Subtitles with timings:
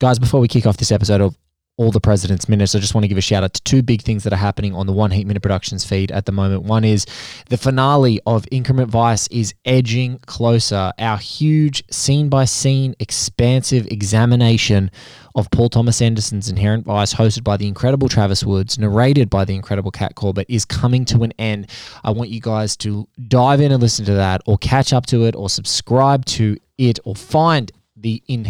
[0.00, 1.36] Guys, before we kick off this episode of
[1.76, 4.00] all the President's Minutes, I just want to give a shout out to two big
[4.00, 6.62] things that are happening on the One Heat Minute Productions feed at the moment.
[6.62, 7.04] One is
[7.50, 10.94] the finale of Increment Vice is edging closer.
[10.98, 14.90] Our huge scene by scene, expansive examination
[15.34, 19.54] of Paul Thomas Anderson's Inherent Vice, hosted by the incredible Travis Woods, narrated by the
[19.54, 21.68] incredible Kat Corbett, is coming to an end.
[22.04, 25.26] I want you guys to dive in and listen to that, or catch up to
[25.26, 28.46] it, or subscribe to it, or find the in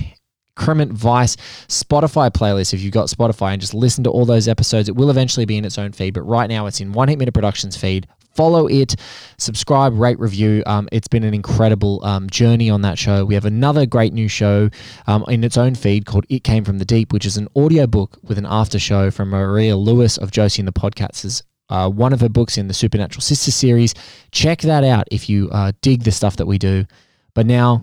[0.61, 1.37] Increment Vice
[1.69, 4.91] Spotify playlist if you've got Spotify and just listen to all those episodes.
[4.91, 7.17] It will eventually be in its own feed, but right now it's in One Heat
[7.17, 8.07] Minute Productions feed.
[8.35, 8.95] Follow it,
[9.39, 10.63] subscribe, rate, review.
[10.67, 13.25] Um, it's been an incredible um, journey on that show.
[13.25, 14.69] We have another great new show
[15.07, 18.19] um, in its own feed called It Came From the Deep, which is an audiobook
[18.23, 21.43] with an after show from Maria Lewis of Josie and the Podcasters.
[21.71, 23.95] Uh, one of her books in the Supernatural Sisters series.
[24.31, 26.85] Check that out if you uh, dig the stuff that we do.
[27.33, 27.83] But now,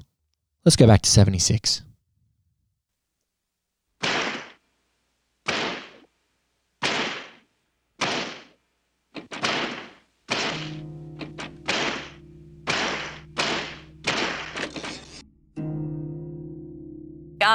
[0.64, 1.82] let's go back to 76.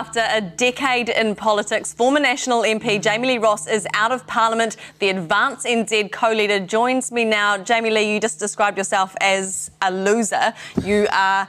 [0.02, 4.76] After a decade in politics, former National MP Jamie Lee Ross is out of Parliament.
[4.98, 7.56] The Advance NZ co leader joins me now.
[7.56, 10.54] Jamie Lee, you just described yourself as a loser.
[10.82, 11.46] You are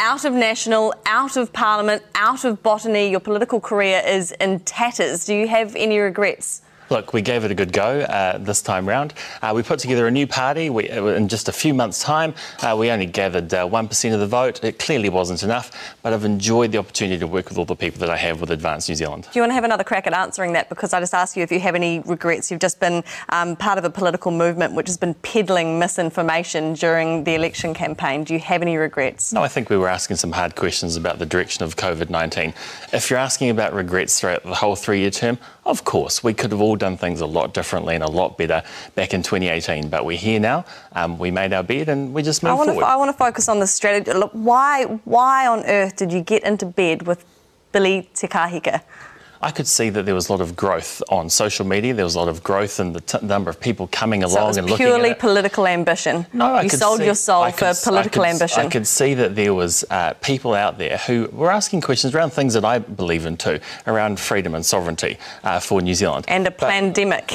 [0.00, 3.08] out of National, out of Parliament, out of botany.
[3.08, 5.24] Your political career is in tatters.
[5.24, 6.62] Do you have any regrets?
[6.92, 9.14] Look, we gave it a good go uh, this time round.
[9.40, 12.34] Uh, we put together a new party we, uh, in just a few months' time.
[12.60, 14.62] Uh, we only gathered 1% uh, of the vote.
[14.62, 17.98] It clearly wasn't enough, but I've enjoyed the opportunity to work with all the people
[18.00, 19.26] that I have with Advance New Zealand.
[19.32, 20.68] Do you want to have another crack at answering that?
[20.68, 22.50] Because I just asked you if you have any regrets.
[22.50, 27.24] You've just been um, part of a political movement which has been peddling misinformation during
[27.24, 28.24] the election campaign.
[28.24, 29.32] Do you have any regrets?
[29.32, 32.52] No, I think we were asking some hard questions about the direction of COVID 19.
[32.92, 36.50] If you're asking about regrets throughout the whole three year term, of course, we could
[36.50, 38.62] have all done things a lot differently and a lot better
[38.94, 40.64] back in 2018, but we're here now.
[40.92, 42.80] Um, we made our bed and we just moved I forward.
[42.80, 44.12] To, I want to focus on the strategy.
[44.12, 47.24] Look, why, why on earth did you get into bed with
[47.70, 48.82] Billy Te Kahika?
[49.42, 51.92] I could see that there was a lot of growth on social media.
[51.94, 54.60] There was a lot of growth in the t- number of people coming along so
[54.60, 54.86] and looking.
[54.86, 56.26] Purely political ambition.
[56.32, 58.66] No, I you could sold see, your soul could, for political I could, ambition.
[58.66, 62.30] I could see that there was uh, people out there who were asking questions around
[62.32, 63.58] things that I believe in too,
[63.88, 66.24] around freedom and sovereignty uh, for New Zealand.
[66.28, 67.34] And a pandemic.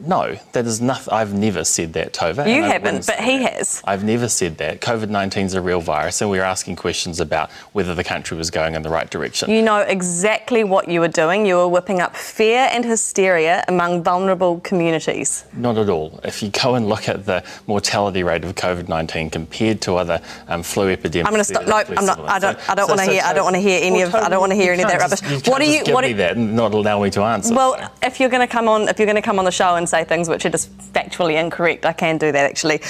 [0.00, 1.12] No, that is nothing.
[1.12, 2.46] I've never said that, Tova.
[2.52, 3.54] You haven't, but he that.
[3.54, 3.82] has.
[3.84, 4.80] I've never said that.
[4.80, 8.36] COVID 19 is a real virus, and we are asking questions about whether the country
[8.36, 9.50] was going in the right direction.
[9.50, 11.46] You know exactly what you were doing.
[11.46, 15.44] You were whipping up fear and hysteria among vulnerable communities.
[15.52, 16.20] Not at all.
[16.22, 20.20] If you go and look at the mortality rate of COVID 19 compared to other
[20.46, 21.66] um, flu epidemics, I'm going to stop.
[21.66, 22.20] No, I'm not.
[22.20, 22.70] I don't.
[22.70, 23.22] I don't so, want to so, hear.
[23.24, 24.14] I don't want to hear any well, of.
[24.14, 25.22] I don't want to hear any of that rubbish.
[25.22, 25.82] You what do you?
[25.82, 27.52] Give what me that and not allow me to answer.
[27.52, 29.74] Well, if you're going to come on, if you're going to come on the show
[29.74, 31.84] and say things which are just factually incorrect.
[31.86, 32.80] I can do that actually.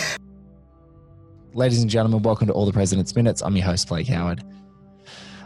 [1.55, 3.43] Ladies and gentlemen, welcome to All the President's Minutes.
[3.43, 4.45] I'm your host, Blake Howard.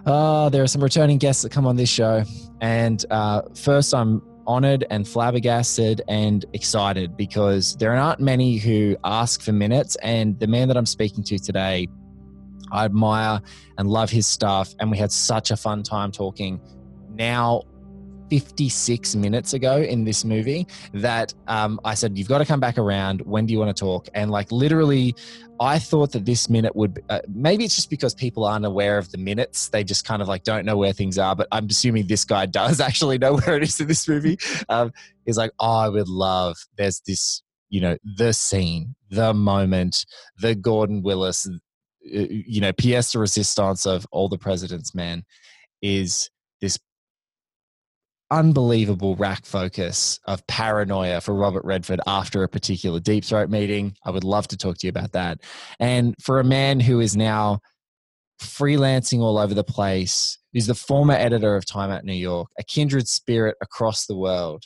[0.04, 2.24] Uh, there are some returning guests that come on this show.
[2.60, 9.40] And uh, first, I'm honored and flabbergasted and excited because there aren't many who ask
[9.40, 9.96] for minutes.
[10.02, 11.88] And the man that I'm speaking to today,
[12.72, 13.40] I admire
[13.78, 14.74] and love his stuff.
[14.80, 16.60] And we had such a fun time talking.
[17.14, 17.62] Now,
[18.32, 22.78] 56 minutes ago in this movie that um, I said, You've got to come back
[22.78, 23.20] around.
[23.26, 24.09] When do you want to talk?
[24.15, 25.15] And like literally,
[25.60, 29.12] I thought that this minute would uh, maybe it's just because people aren't aware of
[29.12, 29.69] the minutes.
[29.69, 31.37] They just kind of like don't know where things are.
[31.37, 34.38] But I'm assuming this guy does actually know where it is in this movie.
[34.70, 34.94] Um,
[35.26, 40.06] he's like, Oh, I would love, there's this, you know, the scene, the moment,
[40.38, 41.53] the Gordon Willis, uh,
[42.00, 45.22] you know, pièce de resistance of all the president's men
[45.82, 46.31] is
[48.32, 53.94] unbelievable rack focus of paranoia for Robert Redford after a particular deep throat meeting.
[54.06, 55.41] I would love to talk to you about that.
[55.78, 57.60] And for a man who is now
[58.41, 62.65] freelancing all over the place, who's the former editor of Time Out New York, a
[62.65, 64.64] kindred spirit across the world,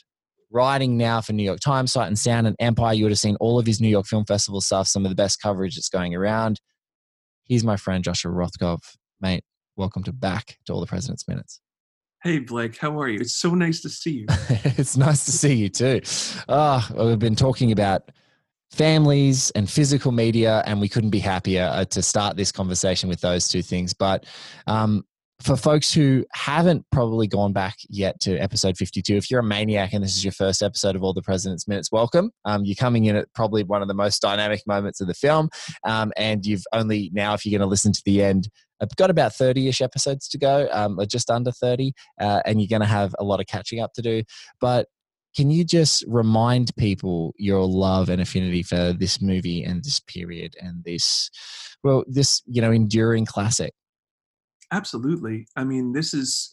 [0.49, 2.93] writing now for New York Times, Sight and Sound, and Empire.
[2.93, 5.15] You would have seen all of his New York Film Festival stuff, some of the
[5.15, 6.61] best coverage that's going around.
[7.43, 8.95] He's my friend Joshua Rothkopf.
[9.19, 9.43] Mate,
[9.75, 11.59] welcome to back to All the President's Minutes.
[12.27, 13.21] Hey, Blake, how are you?
[13.21, 14.25] It's so nice to see you.
[14.49, 16.01] it's nice to see you too.
[16.49, 18.11] Oh, we've been talking about
[18.69, 23.21] families and physical media, and we couldn't be happier uh, to start this conversation with
[23.21, 23.93] those two things.
[23.93, 24.25] But
[24.67, 25.05] um,
[25.41, 29.93] for folks who haven't probably gone back yet to episode 52, if you're a maniac
[29.93, 32.31] and this is your first episode of All the President's Minutes, welcome.
[32.43, 35.49] Um, you're coming in at probably one of the most dynamic moments of the film.
[35.85, 38.49] Um, and you've only now, if you're going to listen to the end,
[38.81, 42.61] I've got about 30 ish episodes to go, um, or just under 30, uh, and
[42.61, 44.23] you're going to have a lot of catching up to do.
[44.59, 44.87] But
[45.35, 50.55] can you just remind people your love and affinity for this movie and this period
[50.59, 51.29] and this,
[51.83, 53.73] well, this, you know, enduring classic?
[54.71, 55.47] Absolutely.
[55.55, 56.49] I mean, this is.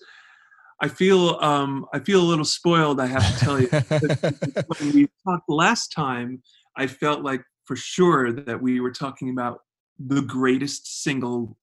[0.83, 3.01] I feel um, I feel a little spoiled.
[3.01, 3.69] I have to tell you.
[4.77, 6.43] when we talked last time,
[6.77, 9.61] I felt like for sure that we were talking about
[9.99, 11.57] the greatest single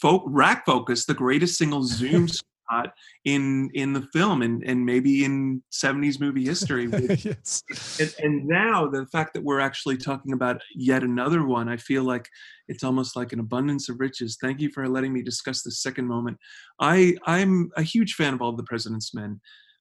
[0.00, 2.28] fo- rack focus, the greatest single zoom
[2.70, 2.94] shot
[3.24, 6.86] in in the film and and maybe in 70s movie history.
[7.24, 7.62] yes.
[8.00, 12.04] And, and now the fact that we're actually talking about yet another one, I feel
[12.04, 12.28] like
[12.68, 14.38] it's almost like an abundance of riches.
[14.40, 16.38] Thank you for letting me discuss this second moment.
[16.80, 19.40] I I'm a huge fan of all the President's Men.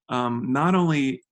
[0.09, 1.23] Um, not only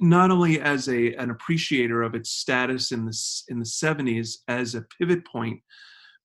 [0.00, 3.16] not only as a an appreciator of its status in the
[3.48, 5.60] in the 70s as a pivot point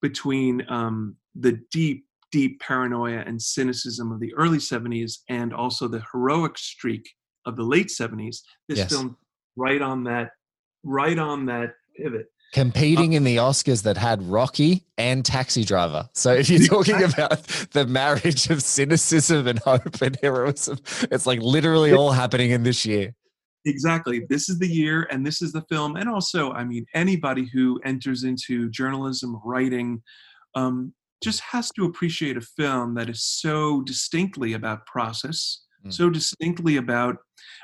[0.01, 6.03] between um, the deep deep paranoia and cynicism of the early 70s and also the
[6.11, 7.09] heroic streak
[7.45, 8.89] of the late 70s this yes.
[8.89, 9.15] film
[9.55, 10.31] right on that
[10.83, 12.27] right on that pivot.
[12.53, 16.09] Competing um, in the oscars that had rocky and taxi driver.
[16.13, 20.79] So if you're talking about the marriage of cynicism and hope and heroism
[21.11, 23.13] it's like literally all happening in this year.
[23.65, 24.25] Exactly.
[24.29, 27.79] This is the year and this is the film and also i mean anybody who
[27.85, 30.01] enters into journalism writing
[30.55, 35.93] um, just has to appreciate a film that is so distinctly about process mm.
[35.93, 37.17] so distinctly about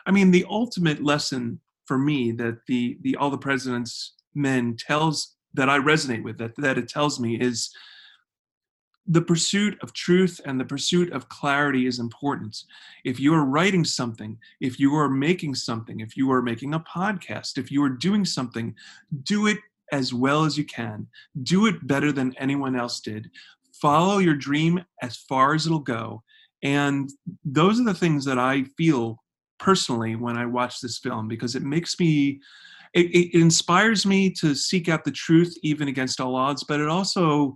[0.06, 5.36] i mean the ultimate lesson for me that the the all the president's men tells
[5.54, 7.72] that i resonate with that that it tells me is
[9.08, 12.58] the pursuit of truth and the pursuit of clarity is important.
[13.04, 16.80] If you are writing something, if you are making something, if you are making a
[16.80, 18.74] podcast, if you are doing something,
[19.24, 19.58] do it
[19.94, 21.08] as well as you can.
[21.44, 23.30] Do it better than anyone else did.
[23.80, 26.24] Follow your dream as far as it'll go.
[26.64, 27.10] And
[27.46, 29.20] those are the things that I feel
[29.60, 32.42] personally when I watch this film because it makes me,
[32.94, 36.90] it, it inspires me to seek out the truth even against all odds, but it
[36.90, 37.56] also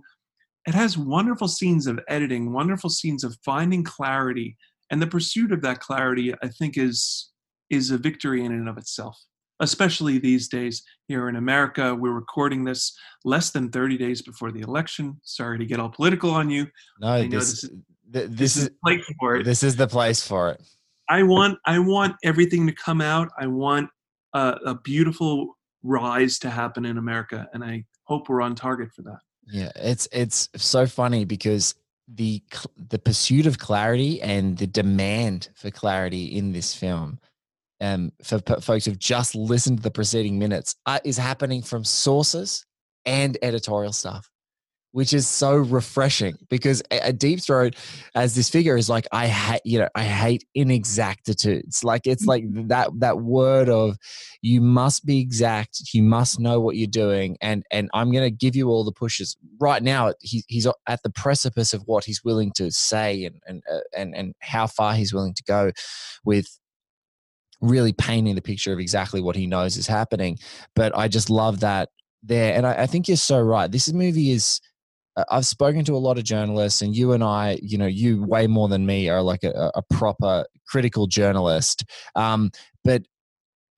[0.66, 4.54] it has wonderful scenes of editing, wonderful scenes of finding clarity,
[4.90, 7.30] and the pursuit of that clarity, I think, is
[7.70, 9.18] is a victory in and of itself.
[9.60, 14.60] Especially these days here in America, we're recording this less than 30 days before the
[14.60, 15.20] election.
[15.22, 16.66] Sorry to get all political on you.
[17.00, 17.70] No, this, this, is,
[18.12, 19.44] th- this, is, place for it.
[19.44, 20.62] This is the place for it.
[21.08, 23.30] I want I want everything to come out.
[23.38, 23.88] I want
[24.34, 29.02] a, a beautiful rise to happen in America, and I hope we're on target for
[29.02, 29.20] that.
[29.46, 31.74] Yeah, it's it's so funny because
[32.06, 32.42] the
[32.88, 37.18] the pursuit of clarity and the demand for clarity in this film
[37.80, 41.84] um, for p- folks who've just listened to the preceding minutes uh, is happening from
[41.84, 42.64] sources
[43.06, 44.28] and editorial staff
[44.92, 47.76] which is so refreshing because a deep throat
[48.14, 51.84] as this figure is like i hate you know i hate inexactitudes.
[51.84, 53.96] Like it's like that that word of
[54.42, 58.30] you must be exact you must know what you're doing and and i'm going to
[58.30, 59.36] give you all the pushes.
[59.60, 63.62] Right now he, he's at the precipice of what he's willing to say and and
[63.72, 65.70] uh, and and how far he's willing to go
[66.24, 66.57] with
[67.60, 70.38] really painting the picture of exactly what he knows is happening
[70.74, 71.88] but i just love that
[72.22, 74.60] there and I, I think you're so right this movie is
[75.18, 78.22] uh, I've spoken to a lot of journalists, and you and I, you know, you
[78.22, 81.84] way more than me are like a, a proper critical journalist.
[82.14, 82.52] Um,
[82.84, 83.02] but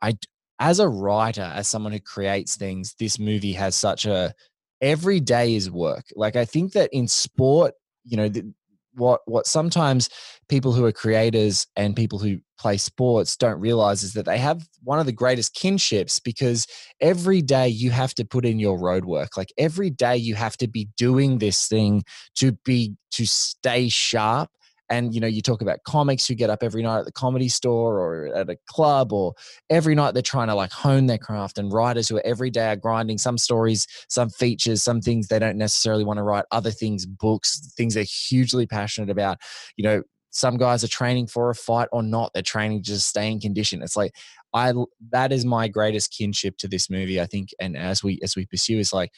[0.03, 0.15] I,
[0.59, 4.35] as a writer, as someone who creates things, this movie has such a
[4.83, 6.05] every day is work.
[6.15, 7.73] Like I think that in sport,
[8.05, 8.53] you know, the,
[8.95, 10.09] what what sometimes
[10.49, 14.67] people who are creators and people who play sports don't realize is that they have
[14.83, 16.67] one of the greatest kinships because
[17.01, 20.57] every day you have to put in your road work like every day you have
[20.57, 22.03] to be doing this thing
[22.35, 24.51] to be to stay sharp
[24.91, 27.49] and you know you talk about comics who get up every night at the comedy
[27.49, 29.33] store or at a club or
[29.71, 32.69] every night they're trying to like hone their craft and writers who are every day
[32.69, 36.71] are grinding some stories some features some things they don't necessarily want to write other
[36.71, 39.39] things books things they're hugely passionate about.
[39.77, 43.09] You know some guys are training for a fight or not they're training to just
[43.09, 43.83] stay in condition.
[43.83, 44.13] It's like
[44.53, 44.73] i
[45.13, 48.45] that is my greatest kinship to this movie i think and as we as we
[48.47, 49.13] pursue is like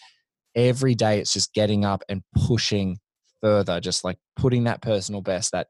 [0.55, 2.99] every day it's just getting up and pushing
[3.43, 5.67] further, just like putting that personal best that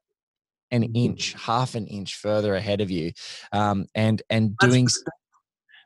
[0.70, 0.96] an mm-hmm.
[0.96, 3.12] inch, half an inch further ahead of you,
[3.52, 4.84] um, and and doing.
[4.84, 5.04] That's,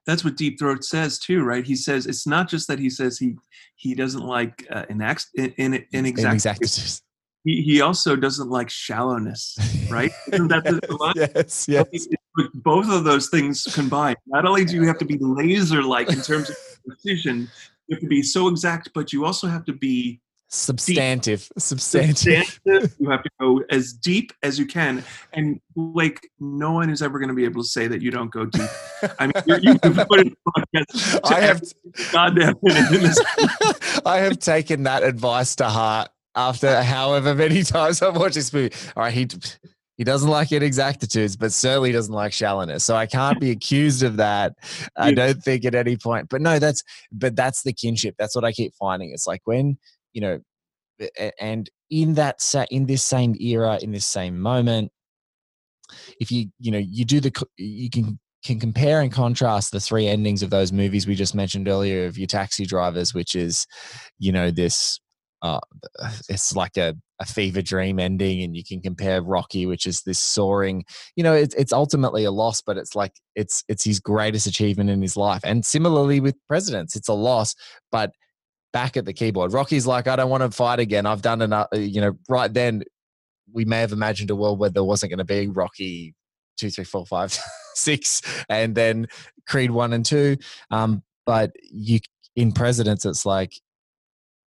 [0.07, 1.67] that's what Deep Throat says too, right?
[1.67, 3.35] He says it's not just that he says he
[3.75, 5.85] he doesn't like uh, inact, in, in.
[7.45, 9.57] He, he also doesn't like shallowness,
[9.89, 10.11] right?
[10.33, 12.09] Isn't that the yes, yes.
[12.55, 14.17] Both of those things combined.
[14.27, 17.49] Not only do you have to be laser like in terms of precision,
[17.87, 20.21] you have to be so exact, but you also have to be
[20.57, 22.17] substantive, substantive.
[22.17, 22.97] substantive.
[22.99, 27.19] You have to go as deep as you can, and like no one is ever
[27.19, 28.69] going to be able to say that you don't go deep.
[29.19, 30.33] I mean, you're, can put it.
[31.25, 31.63] I have
[32.13, 33.21] goddamn minute in this.
[34.07, 38.75] I have taken that advice to heart after however many times I've watched this movie.
[38.97, 39.29] All right, he
[39.97, 42.85] he doesn't like inexactitudes, but certainly doesn't like shallowness.
[42.85, 44.53] So I can't be accused of that.
[44.97, 46.29] I don't think at any point.
[46.29, 48.15] But no, that's but that's the kinship.
[48.19, 49.11] That's what I keep finding.
[49.13, 49.79] It's like when
[50.17, 50.39] you know,
[51.39, 54.91] and in that sa- in this same era, in this same moment,
[56.19, 60.07] if you you know you do the you can can compare and contrast the three
[60.07, 63.67] endings of those movies we just mentioned earlier of your taxi drivers, which is,
[64.19, 64.99] you know, this
[65.43, 65.61] uh,
[66.31, 70.19] it's like a, a fever dream ending and you can compare rocky which is this
[70.19, 70.83] soaring
[71.15, 74.89] you know it's, it's ultimately a loss but it's like it's it's his greatest achievement
[74.89, 75.41] in his life.
[75.45, 77.55] And similarly with presidents it's a loss
[77.93, 78.13] but
[78.77, 81.67] back at the keyboard rocky's like i don't want to fight again i've done enough
[81.73, 82.83] uh, you know right then
[83.53, 86.15] we may have imagined a world where there wasn't going to be rocky
[86.59, 87.33] two three four five
[87.75, 89.07] six and then
[89.49, 90.37] creed one and two
[90.71, 91.99] um, but you
[92.35, 93.53] in presidents it's like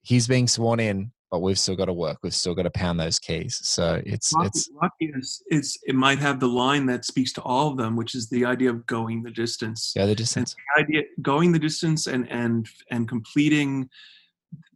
[0.07, 2.19] he's being sworn in, but we've still got to work.
[2.23, 3.59] We've still got to pound those keys.
[3.61, 7.41] So it's Rocky, it's Rocky is, it's it might have the line that speaks to
[7.41, 9.91] all of them, which is the idea of going the distance.
[9.95, 10.55] Yeah, the distance.
[10.77, 13.89] The idea going the distance and and and completing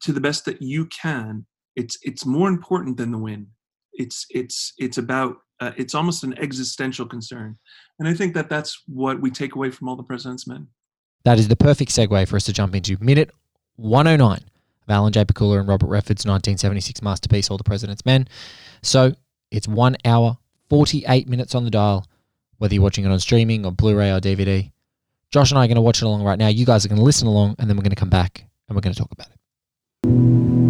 [0.03, 1.45] to the best that you can.
[1.75, 3.47] It's it's more important than the win.
[3.93, 7.57] It's it's it's about uh, it's almost an existential concern,
[7.99, 10.67] and I think that that's what we take away from all the president's men.
[11.23, 13.31] That is the perfect segue for us to jump into minute
[13.75, 15.23] 109 of Alan J.
[15.23, 18.27] Pakula and Robert Redford's 1976 masterpiece, All the President's Men.
[18.81, 19.13] So
[19.51, 20.37] it's one hour,
[20.69, 22.07] 48 minutes on the dial,
[22.57, 24.71] whether you're watching it on streaming or Blu ray or DVD.
[25.31, 26.47] Josh and I are going to watch it along right now.
[26.47, 28.75] You guys are going to listen along, and then we're going to come back and
[28.75, 29.40] we're going to talk about it.
[30.03, 30.60] And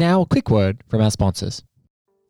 [0.00, 1.62] now, a quick word from our sponsors.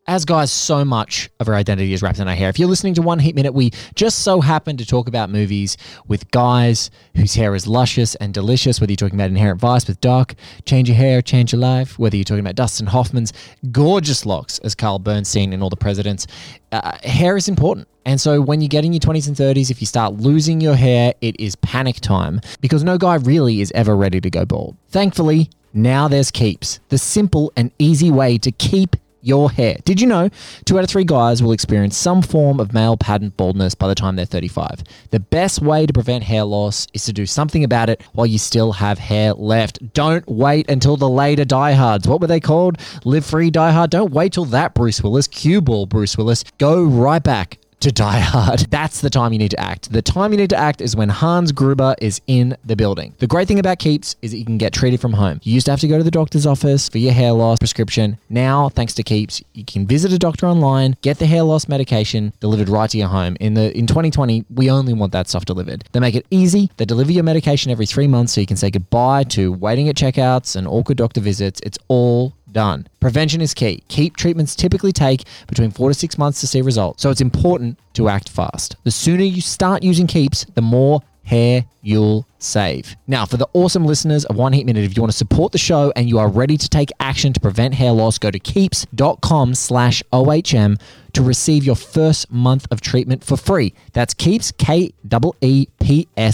[0.07, 2.49] As guys, so much of our identity is wrapped in our hair.
[2.49, 5.77] If you're listening to One Heat Minute, we just so happen to talk about movies
[6.07, 10.01] with guys whose hair is luscious and delicious, whether you're talking about Inherent Vice with
[10.01, 10.35] Doc,
[10.65, 13.31] Change Your Hair, Change Your Life, whether you're talking about Dustin Hoffman's
[13.71, 16.27] gorgeous locks as Carl Bernstein in All the Presidents.
[16.71, 17.87] Uh, hair is important.
[18.03, 20.75] And so when you get in your 20s and 30s, if you start losing your
[20.75, 24.75] hair, it is panic time because no guy really is ever ready to go bald.
[24.89, 29.77] Thankfully, now there's Keeps, the simple and easy way to keep your hair.
[29.85, 30.29] Did you know
[30.65, 33.95] two out of three guys will experience some form of male pattern baldness by the
[33.95, 34.83] time they're 35?
[35.11, 38.37] The best way to prevent hair loss is to do something about it while you
[38.37, 39.93] still have hair left.
[39.93, 42.07] Don't wait until the later diehards.
[42.07, 42.77] What were they called?
[43.05, 43.89] Live free diehard.
[43.89, 46.43] Don't wait till that Bruce Willis, cue ball Bruce Willis.
[46.57, 48.59] Go right back to Die Hard.
[48.69, 49.91] That's the time you need to act.
[49.91, 53.13] The time you need to act is when Hans Gruber is in the building.
[53.19, 55.39] The great thing about Keeps is that you can get treated from home.
[55.43, 58.17] You used to have to go to the doctor's office for your hair loss prescription.
[58.29, 62.33] Now, thanks to Keeps, you can visit a doctor online, get the hair loss medication
[62.39, 63.35] delivered right to your home.
[63.39, 65.83] In the in 2020, we only want that stuff delivered.
[65.91, 66.69] They make it easy.
[66.77, 69.95] They deliver your medication every 3 months so you can say goodbye to waiting at
[69.95, 71.59] checkouts and awkward doctor visits.
[71.63, 72.87] It's all done.
[72.99, 73.83] Prevention is key.
[73.87, 77.79] Keep treatments typically take between four to six months to see results, so it's important
[77.93, 78.75] to act fast.
[78.83, 82.95] The sooner you start using Keeps, the more hair you'll save.
[83.07, 85.57] Now, for the awesome listeners of One Heat Minute, if you want to support the
[85.57, 89.55] show and you are ready to take action to prevent hair loss, go to keeps.com
[89.55, 90.79] slash OHM
[91.13, 93.73] to receive your first month of treatment for free.
[93.93, 94.91] That's keeps, K-E-E-P-S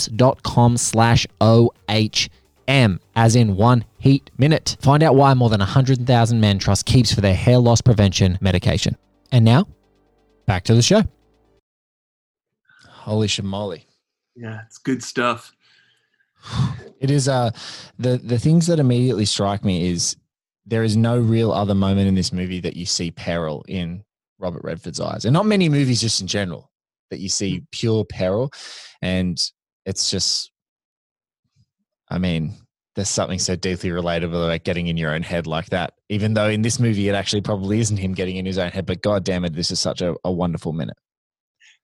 [0.07, 2.29] dot com slash OHM.
[2.67, 4.77] M, as in one heat minute.
[4.81, 8.97] Find out why more than 100,000 men trust Keeps for their hair loss prevention medication.
[9.31, 9.67] And now,
[10.45, 11.03] back to the show.
[12.87, 13.83] Holy shamoli.
[14.35, 15.53] Yeah, it's good stuff.
[16.99, 17.51] It is uh
[17.99, 20.15] the the things that immediately strike me is
[20.65, 24.03] there is no real other moment in this movie that you see peril in
[24.39, 26.69] Robert Redford's eyes, and not many movies just in general
[27.09, 28.51] that you see pure peril,
[29.01, 29.51] and
[29.85, 30.51] it's just,
[32.09, 32.55] I mean,
[32.95, 35.93] there's something so deeply relatable about getting in your own head like that.
[36.09, 38.85] Even though in this movie it actually probably isn't him getting in his own head,
[38.85, 40.97] but god damn it, this is such a, a wonderful minute.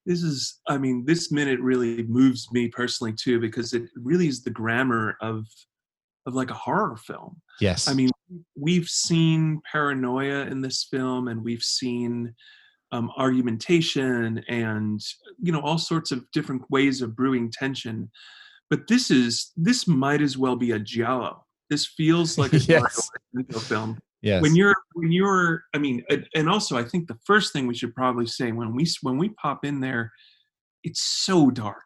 [0.06, 4.42] This is, I mean, this minute really moves me personally too because it really is
[4.42, 5.46] the grammar of
[6.26, 7.40] of like a horror film.
[7.60, 7.86] Yes.
[7.86, 8.10] I mean,
[8.56, 12.34] we've seen paranoia in this film, and we've seen
[12.92, 15.00] um, argumentation, and
[15.40, 18.10] you know all sorts of different ways of brewing tension.
[18.70, 21.44] But this is this might as well be a giallo.
[21.70, 23.10] This feels like a yes.
[23.60, 23.98] film.
[24.22, 24.40] Yes.
[24.40, 26.02] When you're when you're, I mean,
[26.34, 29.28] and also I think the first thing we should probably say when we when we
[29.30, 30.12] pop in there,
[30.82, 31.84] it's so dark.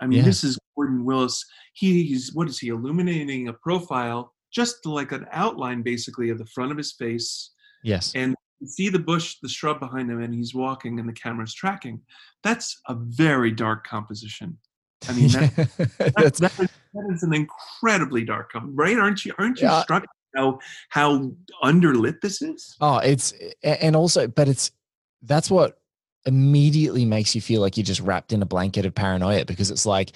[0.00, 1.44] I mean, this is Gordon Willis.
[1.74, 6.70] He's what is he illuminating a profile, just like an outline basically of the front
[6.70, 7.50] of his face.
[7.84, 8.12] Yes.
[8.14, 11.54] And you see the bush, the shrub behind him, and he's walking, and the camera's
[11.54, 12.00] tracking.
[12.42, 14.58] That's a very dark composition.
[15.08, 15.56] I mean, that,
[15.98, 18.98] that, that, is, that is an incredibly dark, comp- right?
[18.98, 19.32] Aren't you?
[19.38, 19.82] Aren't you yeah.
[19.82, 20.04] struck
[20.34, 20.58] how
[20.90, 22.76] how underlit this is?
[22.80, 24.70] Oh, it's and also, but it's
[25.22, 25.78] that's what
[26.26, 29.86] immediately makes you feel like you're just wrapped in a blanket of paranoia because it's
[29.86, 30.12] like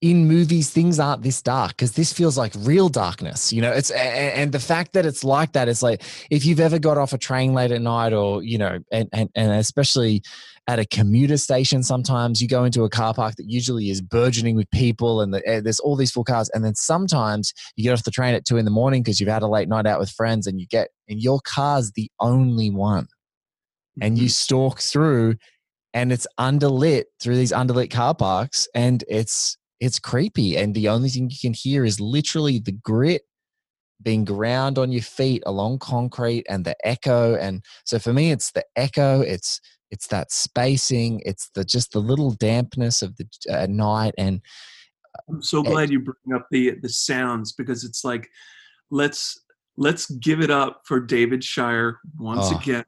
[0.00, 3.70] in movies things aren't this dark because this feels like real darkness you know?
[3.70, 7.12] It's and the fact that it's like that it's like if you've ever got off
[7.12, 10.22] a train late at night or you know and and, and especially
[10.66, 14.56] at a commuter station sometimes you go into a car park that usually is burgeoning
[14.56, 17.92] with people and, the, and there's all these full cars and then sometimes you get
[17.92, 20.00] off the train at two in the morning because you've had a late night out
[20.00, 23.06] with friends and you get and your car's the only one
[24.00, 24.30] and you mm-hmm.
[24.30, 25.36] stalk through
[25.92, 31.08] and it's underlit through these underlit car parks and it's it's creepy and the only
[31.08, 33.22] thing you can hear is literally the grit
[34.02, 38.50] being ground on your feet along concrete and the echo and so for me it's
[38.52, 39.60] the echo it's
[39.90, 44.40] it's that spacing it's the just the little dampness of the uh, night and
[45.28, 48.28] i'm so glad it, you bring up the the sounds because it's like
[48.90, 49.40] let's
[49.76, 52.58] let's give it up for david shire once oh.
[52.58, 52.84] again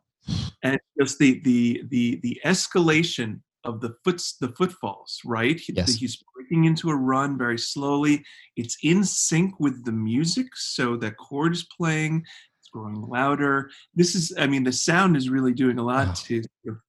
[0.63, 5.61] and just the the the the escalation of the foot the footfalls right?
[5.69, 5.95] Yes.
[5.95, 8.25] he's breaking into a run very slowly.
[8.57, 12.25] It's in sync with the music so that chord is playing
[12.61, 13.71] it's growing louder.
[13.95, 16.43] This is i mean the sound is really doing a lot to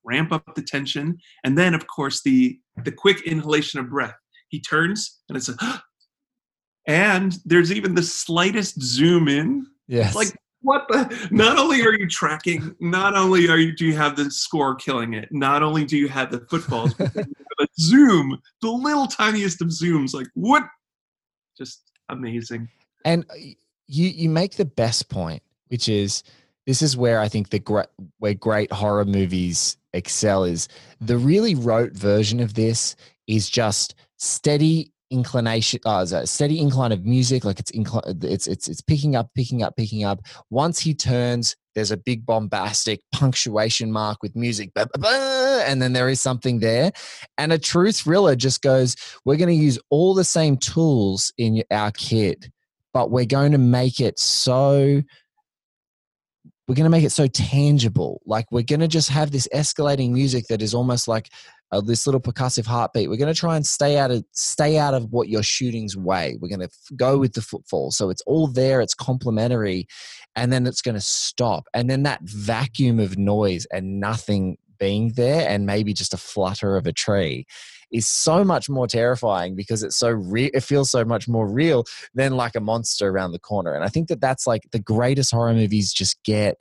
[0.03, 1.17] ramp up the tension.
[1.43, 4.15] And then of course the the quick inhalation of breath.
[4.49, 5.55] He turns and it's a
[6.87, 9.65] and there's even the slightest zoom in.
[9.87, 13.95] Yes like what the not only are you tracking not only are you do you
[13.95, 16.93] have the score killing it not only do you have the footballs
[17.57, 20.63] but zoom the little tiniest of zooms like what?
[21.57, 22.69] Just amazing.
[23.05, 23.35] And uh,
[23.87, 26.23] you you make the best point which is
[26.65, 27.87] this is where i think the great
[28.19, 30.67] where great horror movies excel is
[30.99, 32.95] the really rote version of this
[33.27, 38.67] is just steady inclination uh, a steady incline of music like it's incline it's it's
[38.67, 40.19] it's picking up picking up picking up.
[40.49, 45.81] Once he turns there's a big bombastic punctuation mark with music bah, bah, bah, and
[45.81, 46.91] then there is something there.
[47.37, 51.63] And a true thriller just goes we're going to use all the same tools in
[51.71, 52.49] our kit
[52.93, 55.01] but we're going to make it so
[56.67, 58.21] we're going to make it so tangible.
[58.25, 61.29] Like we're going to just have this escalating music that is almost like
[61.71, 63.09] uh, this little percussive heartbeat.
[63.09, 66.37] We're going to try and stay out of stay out of what you're shooting's way.
[66.39, 68.81] We're going to f- go with the footfall, so it's all there.
[68.81, 69.87] It's complementary,
[70.35, 75.13] and then it's going to stop, and then that vacuum of noise and nothing being
[75.15, 77.45] there, and maybe just a flutter of a tree,
[77.91, 80.49] is so much more terrifying because it's so real.
[80.53, 83.73] It feels so much more real than like a monster around the corner.
[83.73, 86.57] And I think that that's like the greatest horror movies just get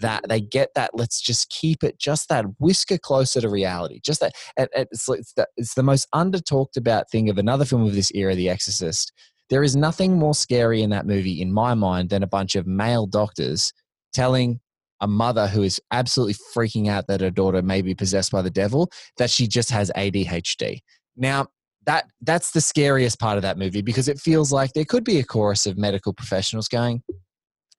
[0.00, 4.20] that they get that let's just keep it just that whisker closer to reality just
[4.20, 7.94] that it's, it's, the, it's the most under talked about thing of another film of
[7.94, 9.12] this era the exorcist.
[9.50, 12.66] There is nothing more scary in that movie in my mind than a bunch of
[12.66, 13.72] male doctors
[14.12, 14.60] telling
[15.00, 18.50] a mother who is absolutely freaking out that her daughter may be possessed by the
[18.50, 20.80] devil that she just has adhd
[21.16, 21.46] now
[21.86, 25.18] that that's the scariest part of that movie because it feels like there could be
[25.18, 27.00] a chorus of medical professionals going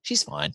[0.02, 0.54] she's fine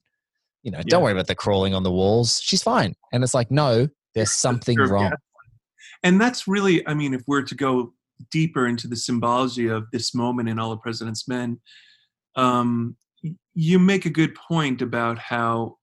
[0.65, 0.85] you know, yeah.
[0.89, 2.41] don't worry about the crawling on the walls.
[2.43, 2.95] She's fine.
[3.13, 5.13] And it's like, no, there's something wrong.
[6.03, 7.93] And that's really, I mean, if we're to go
[8.31, 11.61] deeper into the symbology of this moment in All the President's Men,
[12.35, 12.97] um,
[13.55, 15.77] you make a good point about how,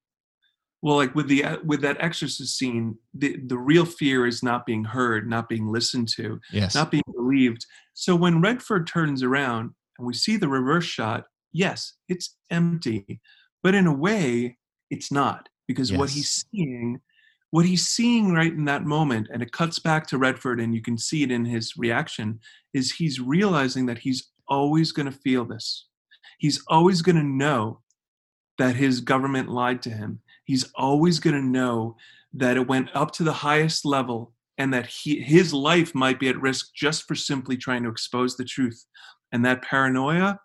[0.81, 4.83] well, like with the with that exorcist scene, the the real fear is not being
[4.83, 6.73] heard, not being listened to, yes.
[6.73, 7.65] not being believed.
[7.93, 13.21] So when Redford turns around and we see the reverse shot, yes, it's empty
[13.63, 14.57] but in a way,
[14.91, 16.99] it's not because what he's seeing,
[17.49, 20.81] what he's seeing right in that moment, and it cuts back to Redford, and you
[20.81, 22.39] can see it in his reaction,
[22.73, 25.87] is he's realizing that he's always going to feel this.
[26.37, 27.81] He's always going to know
[28.57, 30.19] that his government lied to him.
[30.43, 31.95] He's always going to know
[32.33, 36.27] that it went up to the highest level and that he, his life might be
[36.27, 38.85] at risk just for simply trying to expose the truth.
[39.31, 40.39] And that paranoia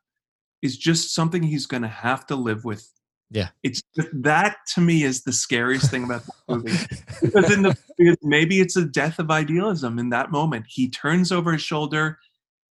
[0.63, 2.89] is just something he's going to have to live with.
[3.31, 3.49] Yeah.
[3.63, 6.79] It's that to me is the scariest thing about the movie.
[7.21, 10.67] because in the because maybe it's a death of idealism in that moment.
[10.69, 12.19] He turns over his shoulder,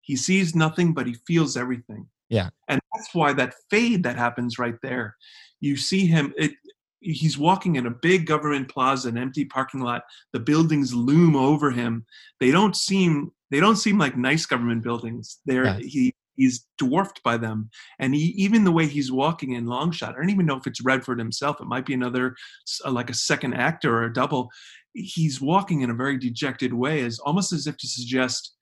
[0.01, 2.07] he sees nothing, but he feels everything.
[2.29, 2.49] Yeah.
[2.67, 5.15] And that's why that fade that happens right there.
[5.59, 6.51] You see him, it
[7.01, 10.03] he's walking in a big government plaza, an empty parking lot.
[10.33, 12.05] The buildings loom over him.
[12.39, 15.39] They don't seem they don't seem like nice government buildings.
[15.45, 17.69] They're he he's dwarfed by them.
[17.99, 20.67] And he, even the way he's walking in long shot, I don't even know if
[20.67, 21.59] it's Redford himself.
[21.61, 22.35] It might be another,
[22.85, 24.49] uh, like a second actor or a double.
[24.93, 28.53] He's walking in a very dejected way, as almost as if to suggest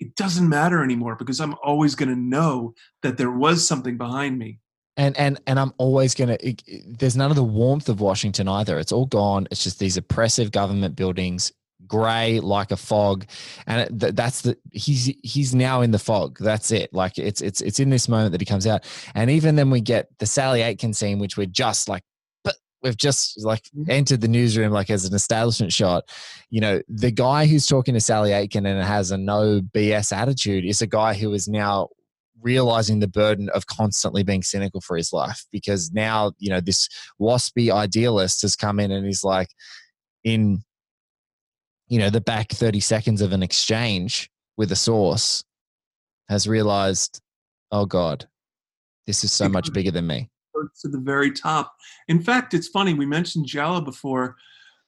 [0.00, 4.38] it doesn't matter anymore because I'm always going to know that there was something behind
[4.38, 4.58] me.
[4.96, 8.78] and and and I'm always it- it- there's none of the warmth of Washington either.
[8.78, 9.46] It's all gone.
[9.50, 11.52] It's just these oppressive government buildings,
[11.90, 13.26] grey like a fog,
[13.66, 16.38] and it, th- that's the he's he's now in the fog.
[16.38, 16.94] That's it.
[16.94, 19.80] Like it's it's it's in this moment that he comes out, and even then we
[19.80, 22.02] get the Sally Aitken scene, which we're just like.
[22.44, 23.90] But we've just like mm-hmm.
[23.90, 26.04] entered the newsroom like as an establishment shot.
[26.48, 30.64] You know, the guy who's talking to Sally Aitken and has a no BS attitude
[30.64, 31.88] is a guy who is now
[32.42, 36.88] realizing the burden of constantly being cynical for his life because now you know this
[37.20, 39.48] waspy idealist has come in and he's like
[40.24, 40.62] in
[41.90, 45.44] you know the back 30 seconds of an exchange with a source
[46.30, 47.20] has realized
[47.72, 48.26] oh god
[49.06, 50.30] this is so much bigger than me
[50.82, 51.74] to the very top.
[52.08, 52.94] In fact, it's funny.
[52.94, 54.36] We mentioned giallo before.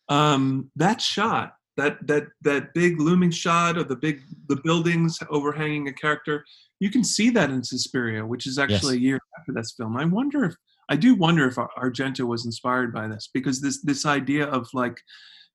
[0.09, 5.88] Um, that shot, that that that big looming shot of the big the buildings overhanging
[5.88, 6.45] a character,
[6.81, 9.97] you can see that in Suspiria, which is actually a year after this film.
[9.97, 10.55] I wonder if
[10.88, 15.01] I do wonder if Argento was inspired by this because this this idea of like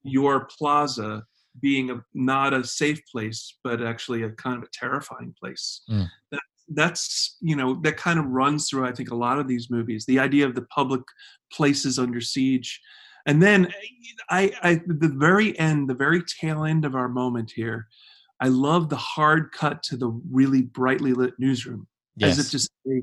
[0.03, 1.25] your plaza
[1.61, 5.81] being a not a safe place, but actually a kind of a terrifying place.
[5.89, 6.07] Mm.
[6.31, 9.69] That, that's you know that kind of runs through I think a lot of these
[9.69, 10.05] movies.
[10.05, 11.01] The idea of the public
[11.51, 12.81] places under siege,
[13.25, 13.71] and then
[14.29, 17.87] I, I the very end, the very tail end of our moment here.
[18.39, 22.37] I love the hard cut to the really brightly lit newsroom, yes.
[22.37, 23.01] as if to say,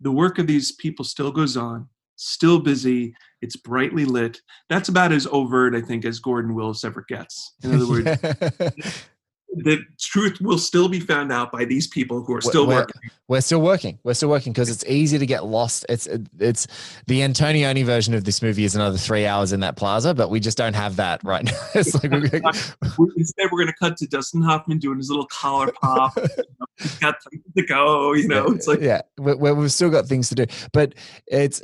[0.00, 1.88] the work of these people still goes on,
[2.22, 3.14] still busy.
[3.40, 4.40] It's brightly lit.
[4.68, 7.54] That's about as overt, I think, as Gordon Willis ever gets.
[7.62, 8.04] In other words,
[9.54, 13.10] the truth will still be found out by these people who are still we're, working.
[13.28, 16.08] we're still working we're still working because it's easy to get lost it's
[16.38, 16.66] it's
[17.06, 20.40] the antonioni version of this movie is another three hours in that plaza but we
[20.40, 22.52] just don't have that right now it's like we're gonna-
[23.16, 26.16] Instead, we're going to cut to Dustin Hoffman doing his little collar pop.
[26.16, 28.12] you know, he's got time to go.
[28.14, 30.94] You know, it's like yeah we, we've still got things to do but
[31.26, 31.62] it's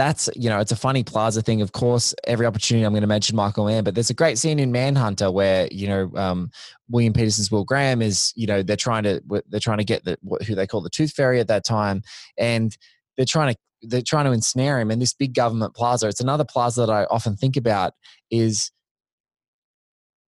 [0.00, 1.60] that's you know it's a funny plaza thing.
[1.60, 4.58] Of course every opportunity i'm going to mention michael mann but there's a great scene
[4.58, 6.50] in manhunter where you know um,
[6.88, 10.16] william petersen's will graham is you know they're trying to they're trying to get the
[10.46, 12.02] who they call the tooth fairy at that time
[12.38, 12.78] and
[13.16, 16.44] they're trying to they're trying to ensnare him in this big government plaza it's another
[16.44, 17.92] plaza that i often think about
[18.30, 18.70] is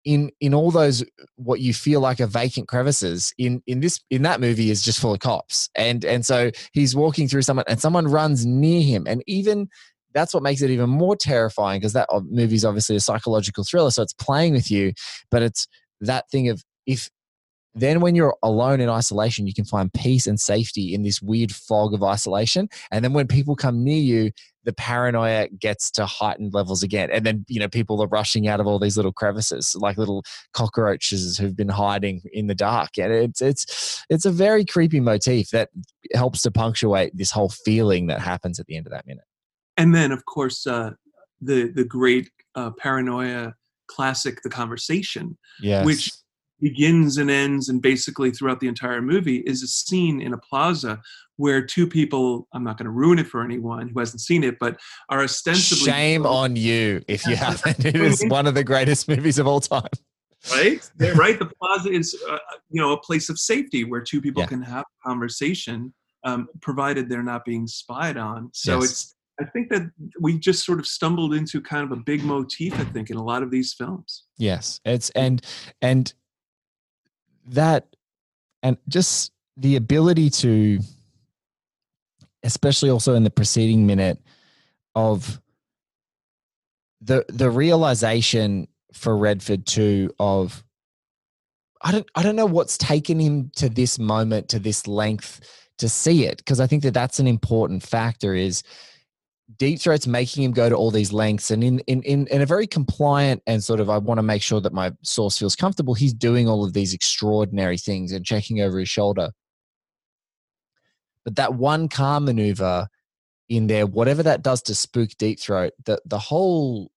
[0.04, 1.04] in in all those
[1.36, 5.00] what you feel like are vacant crevices in in this in that movie is just
[5.00, 5.68] full of cops.
[5.74, 9.04] And and so he's walking through someone and someone runs near him.
[9.06, 9.68] And even
[10.14, 13.64] that's what makes it even more terrifying because that uh, movie is obviously a psychological
[13.64, 14.92] thriller so it's playing with you
[15.30, 15.66] but it's
[16.02, 17.08] that thing of if
[17.74, 21.52] then when you're alone in isolation you can find peace and safety in this weird
[21.52, 22.68] fog of isolation.
[22.90, 24.32] And then when people come near you
[24.64, 27.11] the paranoia gets to heightened levels again.
[27.11, 30.24] And then you know people are rushing out of all these little crevices like little
[30.52, 32.98] cockroaches who've been hiding in the dark.
[32.98, 35.70] And it's it's it's a very creepy motif that
[36.14, 39.24] helps to punctuate this whole feeling that happens at the end of that minute.
[39.76, 40.92] And then of course uh,
[41.40, 43.54] the the great uh, paranoia
[43.88, 45.85] classic, The Conversation, yes.
[45.85, 46.11] which
[46.62, 51.01] begins and ends and basically throughout the entire movie is a scene in a plaza
[51.37, 54.59] where two people i'm not going to ruin it for anyone who hasn't seen it
[54.61, 57.85] but are ostensibly shame on you if you haven't.
[57.85, 59.88] It is one of the greatest movies of all time.
[60.51, 60.81] Right?
[61.16, 61.38] Right?
[61.38, 62.38] The plaza is uh,
[62.70, 64.48] you know a place of safety where two people Yeah.
[64.48, 65.92] can have a conversation
[66.25, 68.51] um, provided they're not being spied on.
[68.53, 68.90] So Yes.
[68.90, 69.83] it's i think that
[70.20, 73.25] we just sort of stumbled into kind of a big motif i think in a
[73.33, 74.25] lot of these films.
[74.38, 75.37] Yes, it's and
[75.81, 76.12] and
[77.46, 77.87] that
[78.62, 80.78] and just the ability to
[82.42, 84.18] especially also in the preceding minute
[84.94, 85.40] of
[87.00, 90.62] the the realization for Redford too of
[91.83, 95.40] I don't I don't know what's taken him to this moment to this length
[95.78, 98.62] to see it because I think that that's an important factor is
[99.58, 102.46] deep throat's making him go to all these lengths and in, in in in a
[102.46, 105.94] very compliant and sort of i want to make sure that my source feels comfortable
[105.94, 109.30] he's doing all of these extraordinary things and checking over his shoulder.
[111.24, 112.88] But that one car maneuver
[113.48, 116.90] in there whatever that does to spook deep throat the the whole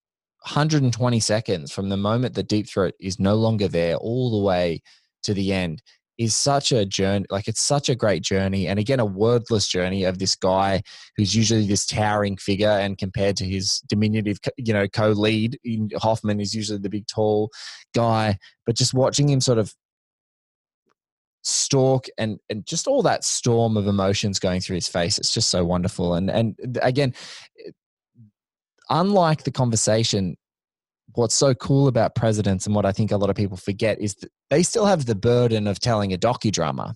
[0.43, 4.81] 120 seconds from the moment that deep throat is no longer there all the way
[5.23, 5.81] to the end
[6.17, 10.03] is such a journey like it's such a great journey and again a wordless journey
[10.03, 10.81] of this guy
[11.17, 15.57] who's usually this towering figure and compared to his diminutive you know co-lead
[15.97, 17.49] hoffman is usually the big tall
[17.93, 19.73] guy but just watching him sort of
[21.45, 25.49] stalk and and just all that storm of emotions going through his face it's just
[25.49, 26.15] so wonderful.
[26.15, 27.13] And and again
[28.89, 30.37] unlike the conversation
[31.17, 34.15] what's so cool about presidents and what I think a lot of people forget is
[34.15, 36.93] that they still have the burden of telling a docudrama.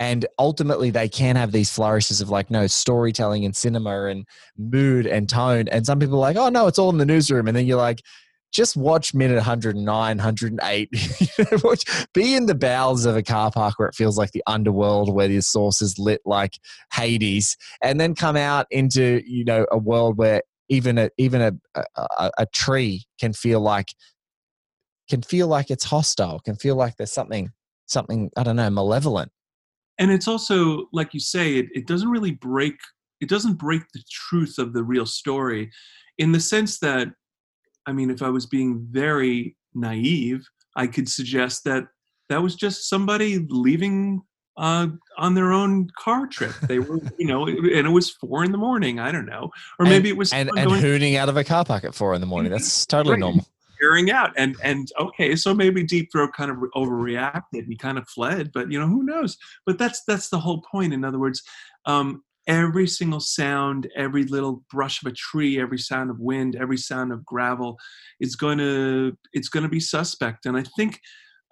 [0.00, 4.24] And ultimately, they can have these flourishes of like, no, storytelling and cinema and
[4.56, 5.66] mood and tone.
[5.68, 7.48] And some people are like, oh, no, it's all in the newsroom.
[7.48, 8.00] And then you're like,
[8.52, 10.90] just watch minute 109, 108.
[12.14, 15.28] be in the bowels of a car park where it feels like the underworld, where
[15.28, 16.58] the source is lit like
[16.92, 21.52] Hades, and then come out into you know a world where even a even a,
[21.96, 23.88] a, a tree can feel like
[25.08, 27.50] can feel like it's hostile can feel like there's something
[27.86, 29.30] something i don't know malevolent.
[30.00, 32.76] And it's also like you say it, it doesn't really break
[33.20, 35.70] it doesn't break the truth of the real story
[36.18, 37.08] in the sense that
[37.86, 41.84] i mean if i was being very naive i could suggest that
[42.28, 44.22] that was just somebody leaving
[44.58, 46.52] uh, on their own car trip.
[46.62, 48.98] They were, you know, and it was four in the morning.
[48.98, 51.64] I don't know, or maybe and, it was and, and hooning out of a car
[51.64, 52.52] park at four in the morning.
[52.52, 53.20] That's totally right.
[53.20, 53.46] normal.
[53.80, 57.66] Hearing out, and and okay, so maybe Deep Throat kind of overreacted.
[57.68, 59.38] He kind of fled, but you know who knows?
[59.64, 60.92] But that's that's the whole point.
[60.92, 61.42] In other words,
[61.86, 66.78] um, every single sound, every little brush of a tree, every sound of wind, every
[66.78, 67.78] sound of gravel
[68.18, 70.46] is going to it's going to be suspect.
[70.46, 71.00] And I think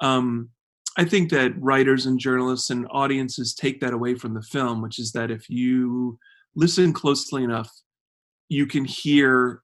[0.01, 0.51] um,
[0.97, 4.99] I think that writers and journalists and audiences take that away from the film, which
[4.99, 6.19] is that if you
[6.55, 7.71] listen closely enough,
[8.49, 9.63] you can hear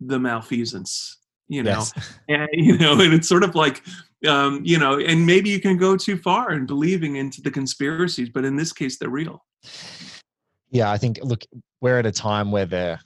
[0.00, 1.92] the malfeasance, you know, yes.
[2.28, 3.82] and you know, and it's sort of like,
[4.26, 8.30] um, you know, and maybe you can go too far in believing into the conspiracies,
[8.30, 9.44] but in this case, they're real.
[10.70, 11.18] Yeah, I think.
[11.22, 11.44] Look,
[11.80, 12.98] we're at a time where the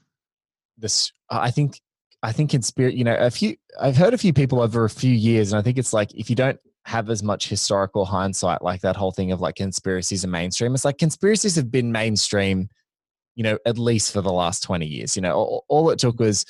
[0.78, 1.12] this.
[1.30, 1.80] I think.
[2.22, 3.54] I think in spirit, you know, a few.
[3.78, 6.30] I've heard a few people over a few years, and I think it's like if
[6.30, 10.32] you don't have as much historical hindsight like that whole thing of like conspiracies and
[10.32, 10.74] mainstream.
[10.74, 12.68] It's like conspiracies have been mainstream
[13.34, 16.18] you know at least for the last 20 years you know all, all, it took
[16.18, 16.44] was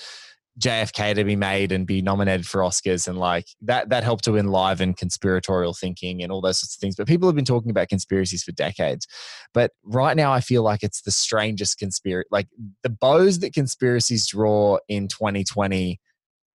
[0.61, 4.37] jfk to be made and be nominated for oscars and like that that helped to
[4.37, 6.95] enliven conspiratorial thinking and all those sorts of things.
[6.95, 9.09] But people have been talking about conspiracies for decades.
[9.53, 12.47] But right now i feel like it's the strangest conspiracy like
[12.83, 15.99] the bows that conspiracies draw in 2020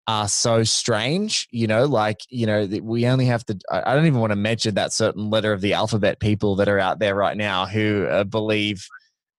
[0.09, 4.19] are so strange you know like you know we only have to i don't even
[4.19, 7.37] want to mention that certain letter of the alphabet people that are out there right
[7.37, 8.87] now who uh, believe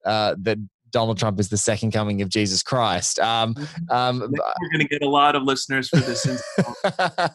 [0.07, 0.59] uh, that
[0.93, 3.91] donald trump is the second coming of jesus christ um, mm-hmm.
[3.91, 6.25] um, we're going to get a lot of listeners for this
[6.77, 7.35] but,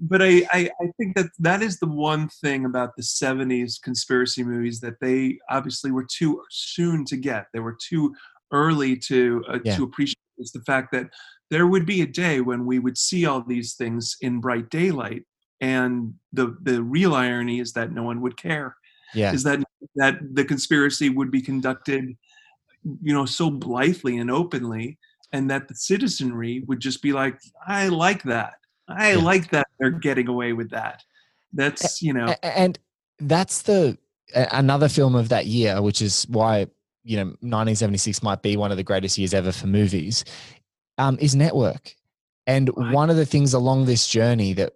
[0.00, 4.42] but I, I, I think that that is the one thing about the 70s conspiracy
[4.42, 8.16] movies that they obviously were too soon to get they were too
[8.50, 9.76] early to uh, yeah.
[9.76, 11.06] to appreciate is the fact that
[11.54, 15.22] there would be a day when we would see all these things in bright daylight
[15.60, 18.76] and the the real irony is that no one would care.
[19.14, 19.32] Yeah.
[19.32, 19.62] Is that
[19.94, 22.16] that the conspiracy would be conducted
[23.02, 24.98] you know so blithely and openly
[25.32, 28.54] and that the citizenry would just be like i like that.
[28.88, 29.22] I yeah.
[29.30, 31.04] like that they're getting away with that.
[31.52, 32.76] That's you know and
[33.20, 33.96] that's the
[34.34, 36.66] another film of that year which is why
[37.04, 40.24] you know 1976 might be one of the greatest years ever for movies
[40.98, 41.94] um, is network.
[42.46, 42.92] And right.
[42.92, 44.72] one of the things along this journey that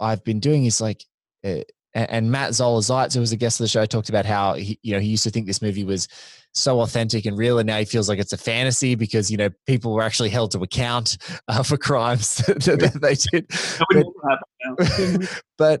[0.00, 1.04] I've been doing is like,
[1.44, 1.62] uh,
[1.94, 4.78] and Matt Zoller Seitz, who was a guest of the show, talked about how he,
[4.82, 6.06] you know, he used to think this movie was
[6.52, 9.48] so authentic and real, and now he feels like it's a fantasy because you know
[9.66, 13.50] people were actually held to account uh, for crimes that they did.
[15.56, 15.80] But,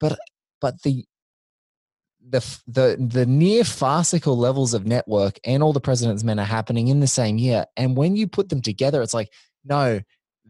[0.00, 0.18] but
[0.60, 1.04] but the
[2.28, 6.88] the the the near farcical levels of network and all the president's men are happening
[6.88, 9.28] in the same year and when you put them together it's like
[9.64, 10.00] no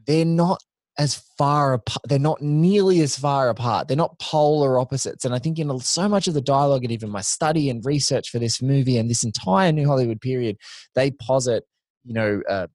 [0.07, 0.61] they're not
[0.99, 2.03] as far apart.
[2.09, 3.87] They're not nearly as far apart.
[3.87, 5.25] They're not polar opposites.
[5.25, 8.31] And I think in so much of the dialogue and even my study and research
[8.31, 10.57] for this movie and this entire New Hollywood period,
[10.97, 11.63] they posit,
[12.05, 12.67] you know, uh,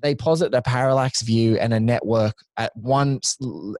[0.00, 3.18] they posit a parallax view and a network at one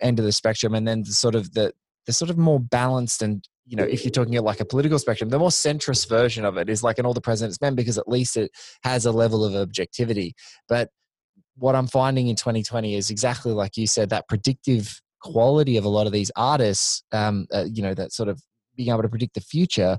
[0.01, 1.73] end of the spectrum, and then the sort of the
[2.07, 5.31] the sort of more balanced and you know, if you're talking like a political spectrum,
[5.31, 8.09] the more centrist version of it is like in All the President's Men because at
[8.09, 8.51] least it
[8.85, 10.35] has a level of objectivity.
[10.69, 10.91] But
[11.57, 15.89] what I'm finding in 2020 is exactly like you said, that predictive quality of a
[15.89, 18.41] lot of these artists, um, uh, you know, that sort of
[18.77, 19.99] being able to predict the future,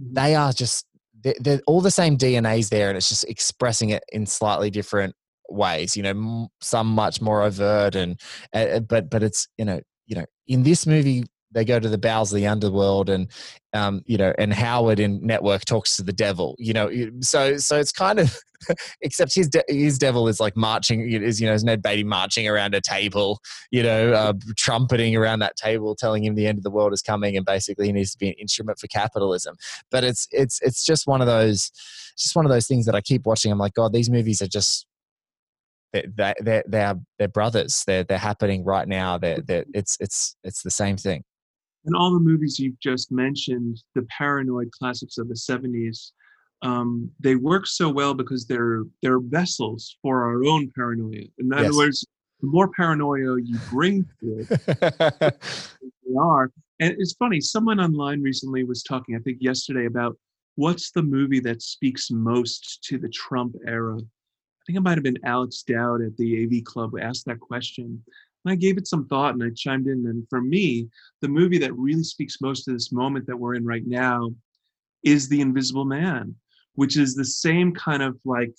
[0.00, 0.14] mm-hmm.
[0.14, 0.86] they are just,
[1.22, 5.14] they're, they're all the same DNA's there and it's just expressing it in slightly different
[5.48, 8.20] ways, you know, some much more overt and,
[8.52, 11.98] uh, but, but it's, you know, you know, in this movie, they go to the
[11.98, 13.30] bowels of the underworld and
[13.72, 17.78] um, you know and howard in network talks to the devil you know so so
[17.78, 18.38] it's kind of
[19.00, 22.48] except his de- his devil is like marching is you know is ned beatty marching
[22.48, 26.64] around a table you know uh, trumpeting around that table telling him the end of
[26.64, 29.56] the world is coming and basically he needs to be an instrument for capitalism
[29.90, 31.70] but it's it's it's just one of those
[32.16, 34.48] just one of those things that i keep watching i'm like god these movies are
[34.48, 34.86] just
[35.92, 37.82] they're, they're, they're, they're brothers.
[37.86, 39.16] They're, they're happening right now.
[39.16, 41.24] They're, they're, it's, it's, it's the same thing
[41.86, 46.10] and all the movies you've just mentioned, the paranoid classics of the 70s,
[46.62, 51.24] um, they work so well because they're they're vessels for our own paranoia.
[51.38, 51.76] In other yes.
[51.76, 52.06] words,
[52.40, 54.48] the more paranoia you bring to it,
[55.80, 56.50] they are.
[56.80, 60.18] And it's funny, someone online recently was talking, I think yesterday, about
[60.56, 63.96] what's the movie that speaks most to the Trump era.
[63.96, 67.40] I think it might have been Alex Dowd at the AV Club who asked that
[67.40, 68.02] question.
[68.46, 70.06] And I gave it some thought and I chimed in.
[70.06, 70.88] And for me,
[71.20, 74.30] the movie that really speaks most to this moment that we're in right now
[75.02, 76.32] is The Invisible Man,
[76.76, 78.54] which is the same kind of like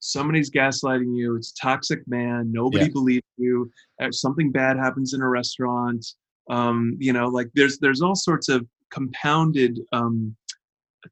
[0.00, 1.36] somebody's gaslighting you.
[1.36, 2.52] It's a toxic man.
[2.52, 2.90] Nobody yeah.
[2.92, 3.70] believes you.
[4.02, 6.04] Uh, something bad happens in a restaurant.
[6.50, 10.36] Um, you know, like there's there's all sorts of compounded um,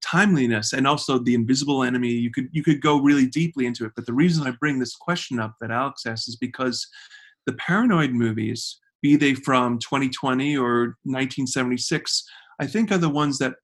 [0.02, 3.90] timeliness and also the invisible enemy you could you could go really deeply into it
[3.96, 6.86] but the reason i bring this question up that alex asked is because
[7.46, 12.24] the paranoid movies, be they from 2020 or 1976,
[12.60, 13.54] I think are the ones that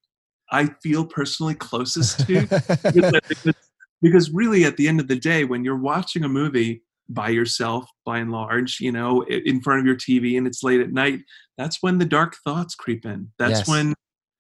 [0.51, 2.47] I feel personally closest to.
[2.95, 3.55] because,
[4.01, 7.89] because really, at the end of the day, when you're watching a movie by yourself,
[8.05, 11.21] by and large, you know, in front of your TV and it's late at night,
[11.59, 13.29] that's when the dark thoughts creep in.
[13.39, 13.69] That's yes.
[13.69, 13.95] when,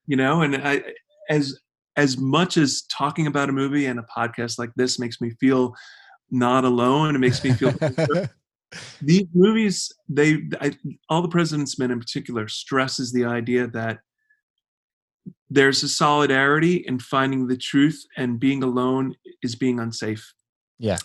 [0.07, 0.83] you know, and I,
[1.29, 1.59] as
[1.97, 5.75] as much as talking about a movie and a podcast like this makes me feel
[6.31, 7.73] not alone, it makes me feel
[9.01, 10.73] these movies they I,
[11.09, 13.99] all the president's men in particular stresses the idea that
[15.51, 20.33] there's a solidarity in finding the truth and being alone is being unsafe.
[20.79, 20.99] Yeah.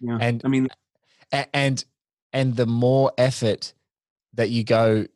[0.00, 0.18] Yeah.
[0.20, 0.68] And i mean
[1.32, 1.84] and
[2.32, 3.72] and the more effort
[4.34, 5.06] that you go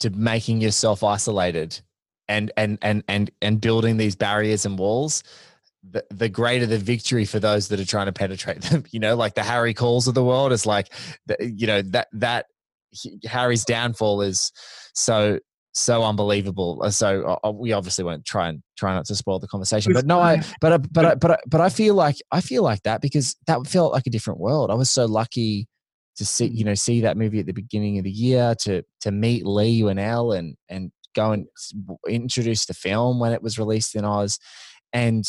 [0.00, 1.80] to making yourself isolated
[2.28, 5.22] and and and and and building these barriers and walls
[5.88, 8.84] the, the greater the victory for those that are trying to penetrate them.
[8.90, 10.92] You know, like the Harry Cauls of the world is like,
[11.26, 12.46] the, you know, that that
[13.24, 14.52] Harry's downfall is
[14.94, 15.38] so
[15.72, 16.80] so unbelievable.
[16.82, 19.92] Uh, so uh, uh, we obviously won't try and try not to spoil the conversation.
[19.92, 22.62] But no, I but I, but I, but I, but I feel like I feel
[22.62, 24.70] like that because that felt like a different world.
[24.70, 25.68] I was so lucky
[26.16, 29.10] to see you know see that movie at the beginning of the year to to
[29.10, 31.46] meet Leigh Whannell and and go and
[32.08, 34.38] introduce the film when it was released in Oz
[34.92, 35.24] and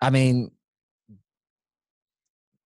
[0.00, 0.50] I mean,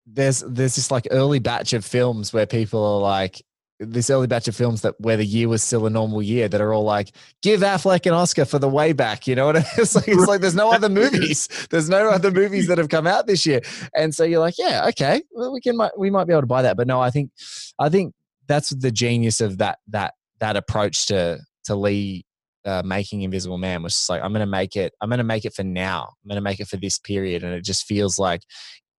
[0.06, 3.42] there's there's this like early batch of films where people are like
[3.78, 6.60] this early batch of films that where the year was still a normal year that
[6.60, 9.60] are all like give Affleck an Oscar for the way back you know what I
[9.60, 9.68] mean?
[9.78, 11.48] it's like it's like there's no other movies.
[11.70, 13.60] There's no other movies that have come out this year.
[13.94, 15.22] And so you're like yeah okay.
[15.32, 16.76] Well, we can we might be able to buy that.
[16.76, 17.30] But no I think
[17.78, 18.14] I think
[18.46, 22.24] that's the genius of that that that approach to to Leigh
[22.64, 25.24] uh, making Invisible Man was just like, I'm going to make it, I'm going to
[25.24, 26.02] make it for now.
[26.02, 27.42] I'm going to make it for this period.
[27.42, 28.42] And it just feels like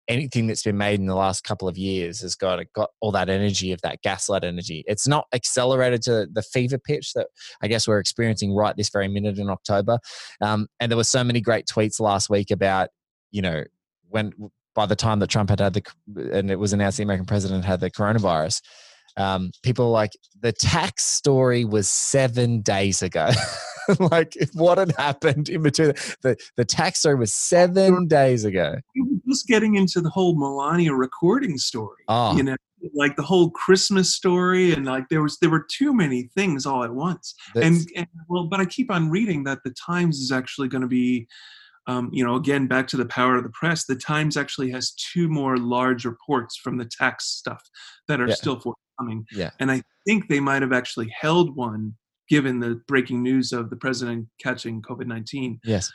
[0.08, 3.30] anything that's been made in the last couple of years has got got all that
[3.30, 4.84] energy of that gaslight energy.
[4.88, 7.28] It's not accelerated to the fever pitch that
[7.62, 9.99] I guess we're experiencing right this very minute in October.
[10.41, 12.89] Um, and there were so many great tweets last week about,
[13.32, 13.63] you know,
[14.10, 14.34] when
[14.76, 15.83] by the time that Trump had had the
[16.33, 18.62] and it was announced the American president had the coronavirus
[19.17, 20.11] um, people like
[20.41, 23.29] the tax story was seven days ago.
[23.99, 28.75] like what had happened in between the, the tax story was seven days ago.
[29.27, 32.03] Just getting into the whole Melania recording story.
[32.07, 32.35] Oh.
[32.35, 32.55] You know,
[32.93, 36.83] like the whole Christmas story, and like there was there were too many things all
[36.83, 37.33] at once.
[37.55, 40.87] And, and well, but I keep on reading that the Times is actually going to
[40.87, 41.27] be
[41.85, 44.91] um, you know, again, back to the power of the press, the Times actually has
[44.91, 47.61] two more large reports from the tax stuff
[48.07, 48.35] that are Yeah.
[48.35, 48.55] still
[49.04, 49.25] forthcoming.
[49.31, 49.51] Yeah.
[49.60, 51.95] And I think they might have actually held one
[52.29, 55.60] given the breaking news of the president catching COVID 19.
[55.63, 55.91] Yes.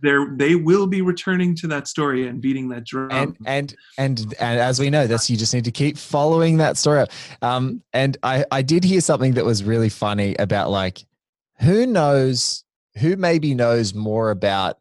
[0.00, 3.10] They're, they will be returning to that story and beating that drum.
[3.10, 6.76] and and and and as we know this you just need to keep following that
[6.76, 7.10] story up.
[7.42, 11.04] um and i i did hear something that was really funny about like
[11.58, 12.62] who knows
[13.00, 14.78] who maybe knows more about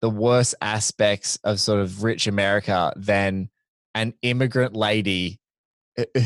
[0.00, 3.50] the worst aspects of sort of rich america than
[3.96, 5.40] an immigrant lady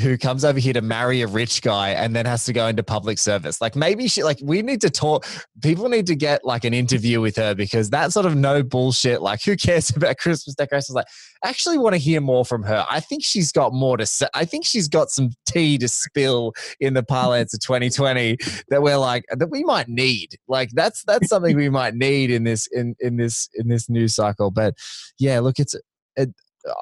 [0.01, 2.83] who comes over here to marry a rich guy and then has to go into
[2.83, 5.27] public service like maybe she like we need to talk
[5.61, 9.21] people need to get like an interview with her because that sort of no bullshit
[9.23, 11.07] like who cares about christmas decorations like
[11.47, 12.85] actually want to hear more from her.
[12.91, 14.27] I think she's got more to say.
[14.35, 18.37] I think she's got some tea to spill in the parlance of 2020
[18.69, 20.37] that we're like that we might need.
[20.49, 24.15] Like that's that's something we might need in this in in this in this news
[24.15, 24.51] cycle.
[24.51, 24.75] But
[25.19, 25.75] yeah, look, it's
[26.17, 26.31] it,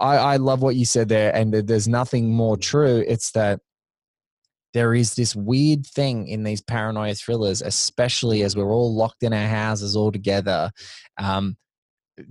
[0.00, 3.04] I I love what you said there, and there's nothing more true.
[3.06, 3.60] It's that
[4.74, 9.32] there is this weird thing in these paranoia thrillers, especially as we're all locked in
[9.32, 10.70] our houses all together.
[11.16, 11.56] Um,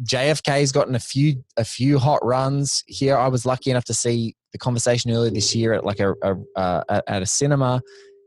[0.03, 3.17] JFK's gotten a few a few hot runs here.
[3.17, 6.35] I was lucky enough to see the conversation earlier this year at like a, a
[6.55, 7.81] uh, at- a cinema,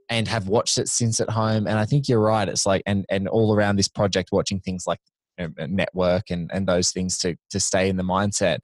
[0.09, 1.67] and have watched it since at home.
[1.67, 2.49] And I think you're right.
[2.49, 4.99] It's like and and all around this project, watching things like
[5.39, 8.59] network and and those things to to stay in the mindset.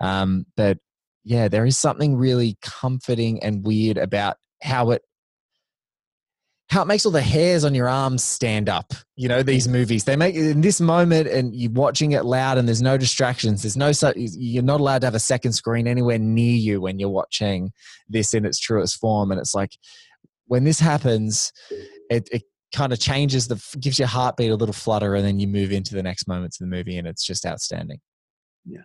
[0.00, 0.78] Um, but
[1.24, 5.02] yeah, there is something really comforting and weird about how it
[6.68, 8.92] how it makes all the hairs on your arms stand up.
[9.14, 12.66] You know, these movies, they make in this moment and you're watching it loud and
[12.66, 13.62] there's no distractions.
[13.62, 17.08] There's no, you're not allowed to have a second screen anywhere near you when you're
[17.08, 17.70] watching
[18.08, 19.30] this in its truest form.
[19.30, 19.78] And it's like,
[20.46, 21.52] when this happens,
[22.10, 22.42] it, it
[22.74, 25.94] kind of changes the, gives your heartbeat a little flutter and then you move into
[25.94, 28.00] the next moments of the movie and it's just outstanding.
[28.64, 28.82] Yeah.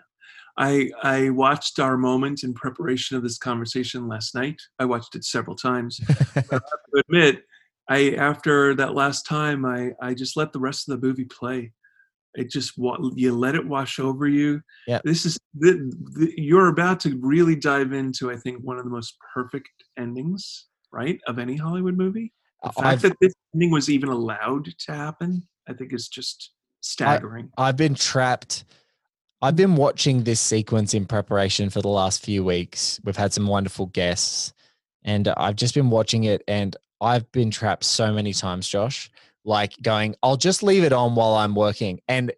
[0.58, 4.62] I I watched our moment in preparation of this conversation last night.
[4.80, 6.00] I watched it several times.
[6.10, 7.44] I have to admit,
[7.90, 11.72] I after that last time, I I just let the rest of the movie play.
[12.36, 14.62] It just you let it wash over you.
[14.88, 15.00] Yeah.
[15.04, 18.92] This is the, the, you're about to really dive into I think one of the
[18.92, 22.34] most perfect endings, right, of any Hollywood movie.
[22.64, 26.52] The fact I've, that this ending was even allowed to happen, I think, is just
[26.82, 27.50] staggering.
[27.58, 28.66] I've been trapped.
[29.42, 33.00] I've been watching this sequence in preparation for the last few weeks.
[33.04, 34.54] We've had some wonderful guests,
[35.04, 39.10] and I've just been watching it, and I've been trapped so many times, Josh.
[39.44, 42.32] Like going, I'll just leave it on while I'm working, and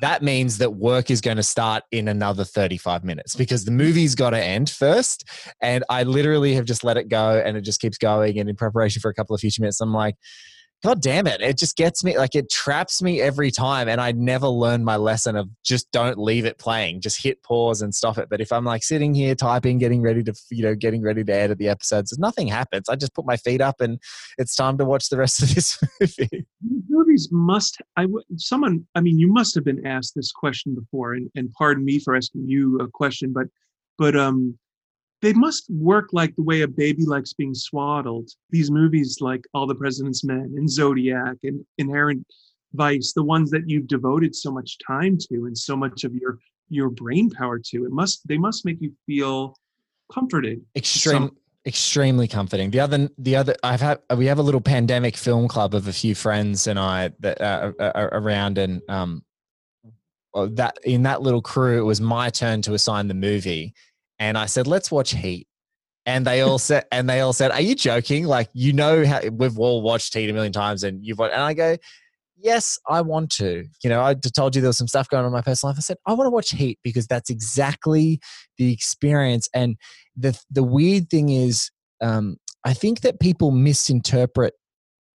[0.00, 4.14] that means that work is going to start in another 35 minutes because the movie's
[4.14, 5.24] got to end first.
[5.62, 8.38] And I literally have just let it go, and it just keeps going.
[8.38, 10.16] And in preparation for a couple of future minutes, I'm like,
[10.84, 11.40] God damn it.
[11.40, 13.88] It just gets me, like, it traps me every time.
[13.88, 17.80] And I never learned my lesson of just don't leave it playing, just hit pause
[17.80, 18.28] and stop it.
[18.28, 21.32] But if I'm like sitting here typing, getting ready to, you know, getting ready to
[21.32, 22.90] edit the episodes, nothing happens.
[22.90, 23.98] I just put my feet up and
[24.36, 26.46] it's time to watch the rest of this movie.
[26.96, 31.12] Movies must i w- someone i mean you must have been asked this question before
[31.12, 33.46] and, and pardon me for asking you a question but
[33.98, 34.58] but um
[35.22, 39.66] they must work like the way a baby likes being swaddled these movies like all
[39.66, 42.24] the president's men and zodiac and inherent
[42.72, 46.38] vice the ones that you've devoted so much time to and so much of your
[46.70, 49.54] your brain power to it must they must make you feel
[50.10, 51.30] comforted Extreme.
[51.66, 52.70] Extremely comforting.
[52.70, 55.92] The other, the other, I've had, we have a little pandemic film club of a
[55.92, 59.24] few friends and I that uh, are, are around, and um,
[60.32, 63.74] that in that little crew, it was my turn to assign the movie,
[64.20, 65.48] and I said, "Let's watch Heat."
[66.04, 68.26] And they all said, and they all said, "Are you joking?
[68.26, 71.42] Like you know how we've all watched Heat a million times, and you've watched." And
[71.42, 71.76] I go,
[72.36, 75.26] "Yes, I want to." You know, I told you there was some stuff going on
[75.26, 75.78] in my personal life.
[75.78, 78.20] I said, "I want to watch Heat because that's exactly
[78.58, 79.76] the experience." And
[80.16, 81.70] the the weird thing is,
[82.00, 84.54] um, I think that people misinterpret.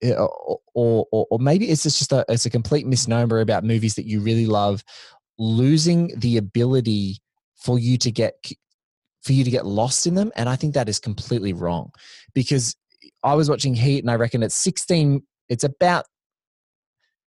[0.04, 4.04] Or, or, or or maybe it's just a it's a complete misnomer about movies that
[4.04, 4.84] you really love,
[5.38, 7.16] losing the ability
[7.56, 8.34] for you to get
[9.22, 11.90] for you to get lost in them and i think that is completely wrong
[12.34, 12.76] because
[13.24, 16.04] i was watching heat and i reckon it's 16 it's about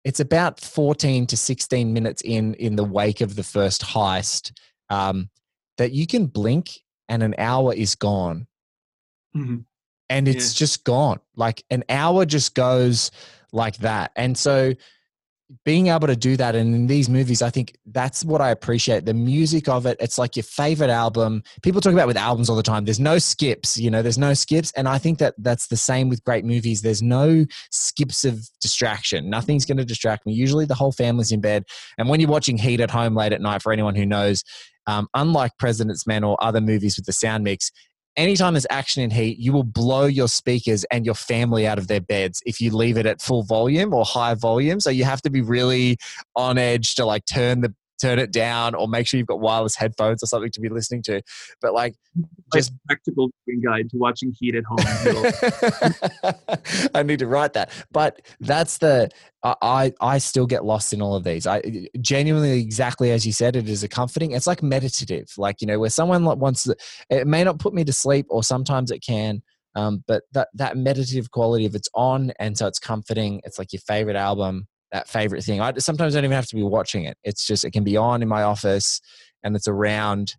[0.07, 4.52] it's about 14 to 16 minutes in in the wake of the first heist
[4.88, 5.28] um,
[5.78, 6.70] that you can blink
[7.09, 8.46] and an hour is gone
[9.36, 9.64] Mhm.
[10.09, 10.59] and it's Yeah.
[10.61, 13.11] just gone like an hour just goes
[13.52, 14.74] like that and so
[15.64, 19.05] being able to do that and in these movies i think that's what i appreciate.
[19.05, 21.42] The music of it it's like your favorite album.
[21.62, 24.34] People talk about with albums all the time there's no skips you know there's no
[24.34, 24.72] skips.
[24.76, 26.82] And i think that that's the same with great movies.
[26.82, 29.30] There's no skips of distraction.
[29.30, 30.32] Nothing's going to distract me.
[30.32, 31.64] Usually the whole family's in bed.
[31.99, 34.42] And when you're watching heat at home late at night for anyone who knows
[34.86, 37.70] um, unlike president's men or other movies with the sound mix
[38.16, 41.88] anytime there's action in heat, you will blow your speakers and your family out of
[41.88, 44.80] their beds if you leave it at full volume or high volume.
[44.80, 45.98] So you have to be really
[46.34, 49.76] on edge to like turn the turn it down or make sure you've got wireless
[49.76, 51.22] headphones or something to be listening to.
[51.61, 51.94] But like
[52.55, 53.30] just practical
[53.64, 54.78] guide to watching Heat at home.
[56.94, 57.70] I need to write that.
[57.90, 59.11] But that's the
[59.42, 61.47] I I still get lost in all of these.
[61.47, 61.62] I
[62.01, 64.32] genuinely exactly as you said it is a comforting.
[64.32, 65.28] It's like meditative.
[65.36, 66.76] Like, you know, where someone wants to,
[67.11, 69.42] it may not put me to sleep or sometimes it can.
[69.74, 73.40] Um, but that that meditative quality of it's on and so it's comforting.
[73.44, 75.61] It's like your favorite album that favorite thing.
[75.61, 77.16] I sometimes don't even have to be watching it.
[77.24, 79.01] It's just it can be on in my office
[79.43, 80.34] and it's around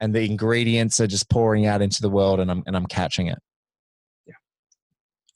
[0.00, 3.26] and the ingredients are just pouring out into the world and I'm and I'm catching
[3.26, 3.38] it.
[4.26, 4.34] Yeah.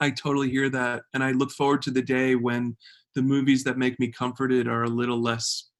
[0.00, 2.76] I totally hear that and I look forward to the day when
[3.14, 5.70] the movies that make me comforted are a little less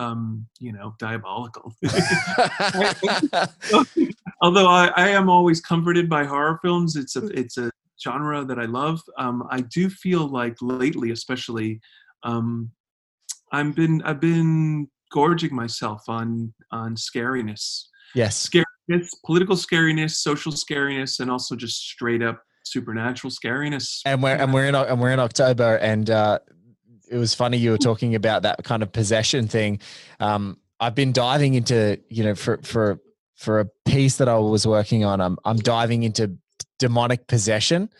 [0.00, 1.74] um, you know, diabolical.
[4.42, 7.70] Although I, I am always comforted by horror films, it's a it's a
[8.02, 9.02] genre that I love.
[9.18, 11.80] Um, I do feel like lately, especially,
[12.22, 12.70] um,
[13.52, 17.84] I've been I've been gorging myself on on scariness.
[18.14, 24.00] Yes, scariness, political scariness, social scariness, and also just straight up supernatural scariness.
[24.04, 26.38] And we're and we're in and we're in October, and uh,
[27.10, 29.80] it was funny you were talking about that kind of possession thing.
[30.20, 33.00] Um, I've been diving into you know for for
[33.36, 35.20] for a piece that I was working on.
[35.20, 36.36] I'm I'm diving into
[36.78, 37.90] demonic possession,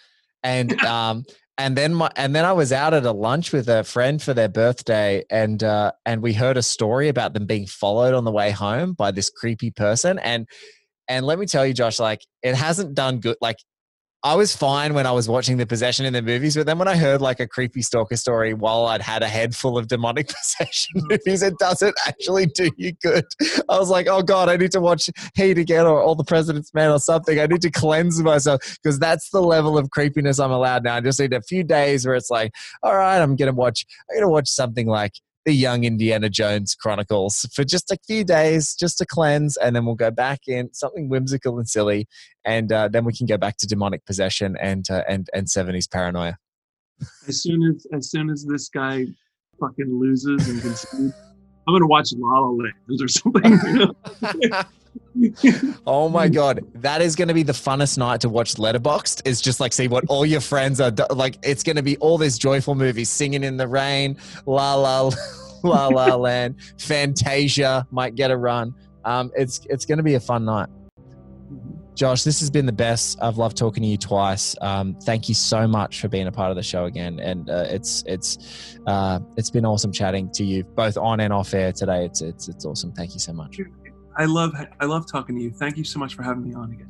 [0.42, 1.24] and um,
[1.61, 4.32] and then my and then I was out at a lunch with a friend for
[4.32, 8.30] their birthday, and uh, and we heard a story about them being followed on the
[8.30, 10.48] way home by this creepy person, and
[11.06, 13.36] and let me tell you, Josh, like it hasn't done good.
[13.42, 13.58] Like
[14.22, 16.88] I was fine when I was watching the possession in the movies, but then when
[16.88, 20.28] I heard like a creepy stalker story while I'd had a head full of demonic
[20.58, 21.10] possession mm.
[21.10, 23.24] movies, it doesn't actually do you good.
[23.70, 26.74] I was like, oh God, I need to watch Heat again or All the President's
[26.74, 27.40] Men or something.
[27.40, 30.96] I need to cleanse myself because that's the level of creepiness I'm allowed now.
[30.96, 32.52] I just need a few days where it's like,
[32.82, 35.14] all right, I'm gonna watch I'm gonna watch something like
[35.47, 39.86] the young Indiana Jones Chronicles for just a few days, just to cleanse, and then
[39.86, 42.07] we'll go back in something whimsical and silly,
[42.45, 45.86] and uh, then we can go back to demonic possession and uh, and and seventies
[45.86, 46.36] paranoia.
[47.26, 49.07] As soon as as soon as this guy
[49.59, 51.14] fucking loses and concedes,
[51.66, 53.53] I'm gonna watch La La Land or something.
[53.53, 54.62] You know?
[55.86, 59.26] Oh my god, that is going to be the funnest night to watch Letterboxd.
[59.26, 61.38] Is just like see what all your friends are do- like.
[61.43, 64.16] It's going to be all this joyful movies, singing in the rain,
[64.47, 65.11] La La
[65.62, 68.74] La La Land, Fantasia might get a run.
[69.05, 70.68] Um, it's it's going to be a fun night.
[71.95, 73.18] Josh, this has been the best.
[73.20, 74.57] I've loved talking to you twice.
[74.62, 77.66] Um, thank you so much for being a part of the show again, and uh,
[77.68, 82.05] it's it's uh, it's been awesome chatting to you both on and off air today.
[82.07, 82.93] It's it's it's awesome.
[82.93, 83.59] Thank you so much.
[84.16, 85.50] I love I love talking to you.
[85.50, 86.88] Thank you so much for having me on again.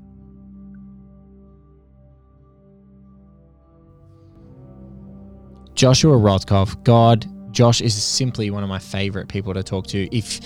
[5.74, 10.14] Joshua Rothkopf, God, Josh is simply one of my favorite people to talk to.
[10.14, 10.40] If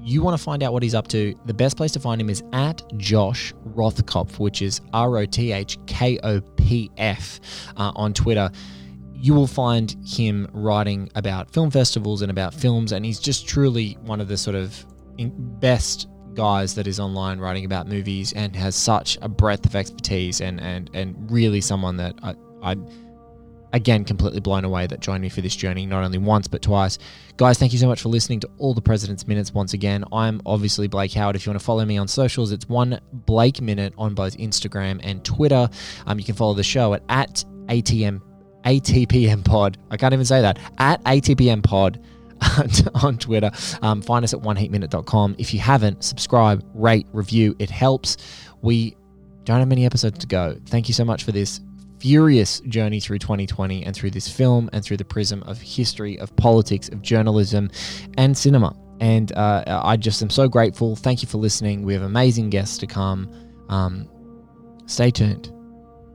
[0.00, 2.30] you want to find out what he's up to, the best place to find him
[2.30, 7.40] is at Josh Rothkopf, which is R O T H K O P F
[7.76, 8.50] uh, on Twitter.
[9.14, 13.96] You will find him writing about film festivals and about films, and he's just truly
[14.02, 14.84] one of the sort of
[15.60, 20.40] best guys that is online writing about movies and has such a breadth of expertise
[20.40, 22.76] and and and really someone that I, I
[23.72, 26.98] again completely blown away that joined me for this journey not only once but twice.
[27.36, 30.04] Guys thank you so much for listening to all the president's minutes once again.
[30.12, 31.34] I'm obviously blake howard.
[31.34, 35.00] If you want to follow me on socials it's one blake minute on both instagram
[35.02, 35.68] and twitter.
[36.06, 38.20] Um, you can follow the show at, at atm
[38.64, 39.78] atpm pod.
[39.90, 40.58] I can't even say that.
[40.78, 42.00] At atpm pod
[43.02, 43.50] on Twitter.
[43.82, 45.36] Um, find us at oneheatminute.com.
[45.38, 47.54] If you haven't, subscribe, rate, review.
[47.58, 48.16] It helps.
[48.62, 48.96] We
[49.44, 50.58] don't have many episodes to go.
[50.66, 51.60] Thank you so much for this
[51.98, 56.34] furious journey through 2020 and through this film and through the prism of history, of
[56.36, 57.70] politics, of journalism,
[58.18, 58.74] and cinema.
[59.00, 60.96] And uh, I just am so grateful.
[60.96, 61.82] Thank you for listening.
[61.82, 63.30] We have amazing guests to come.
[63.68, 64.08] Um,
[64.86, 65.52] stay tuned.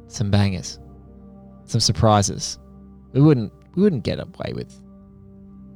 [0.08, 0.80] Some bangers,
[1.66, 2.60] some surprises.
[3.14, 4.81] We wouldn't we wouldn't get away with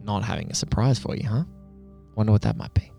[0.06, 1.44] not having a surprise for you, huh?
[2.16, 2.92] Wonder what that might be.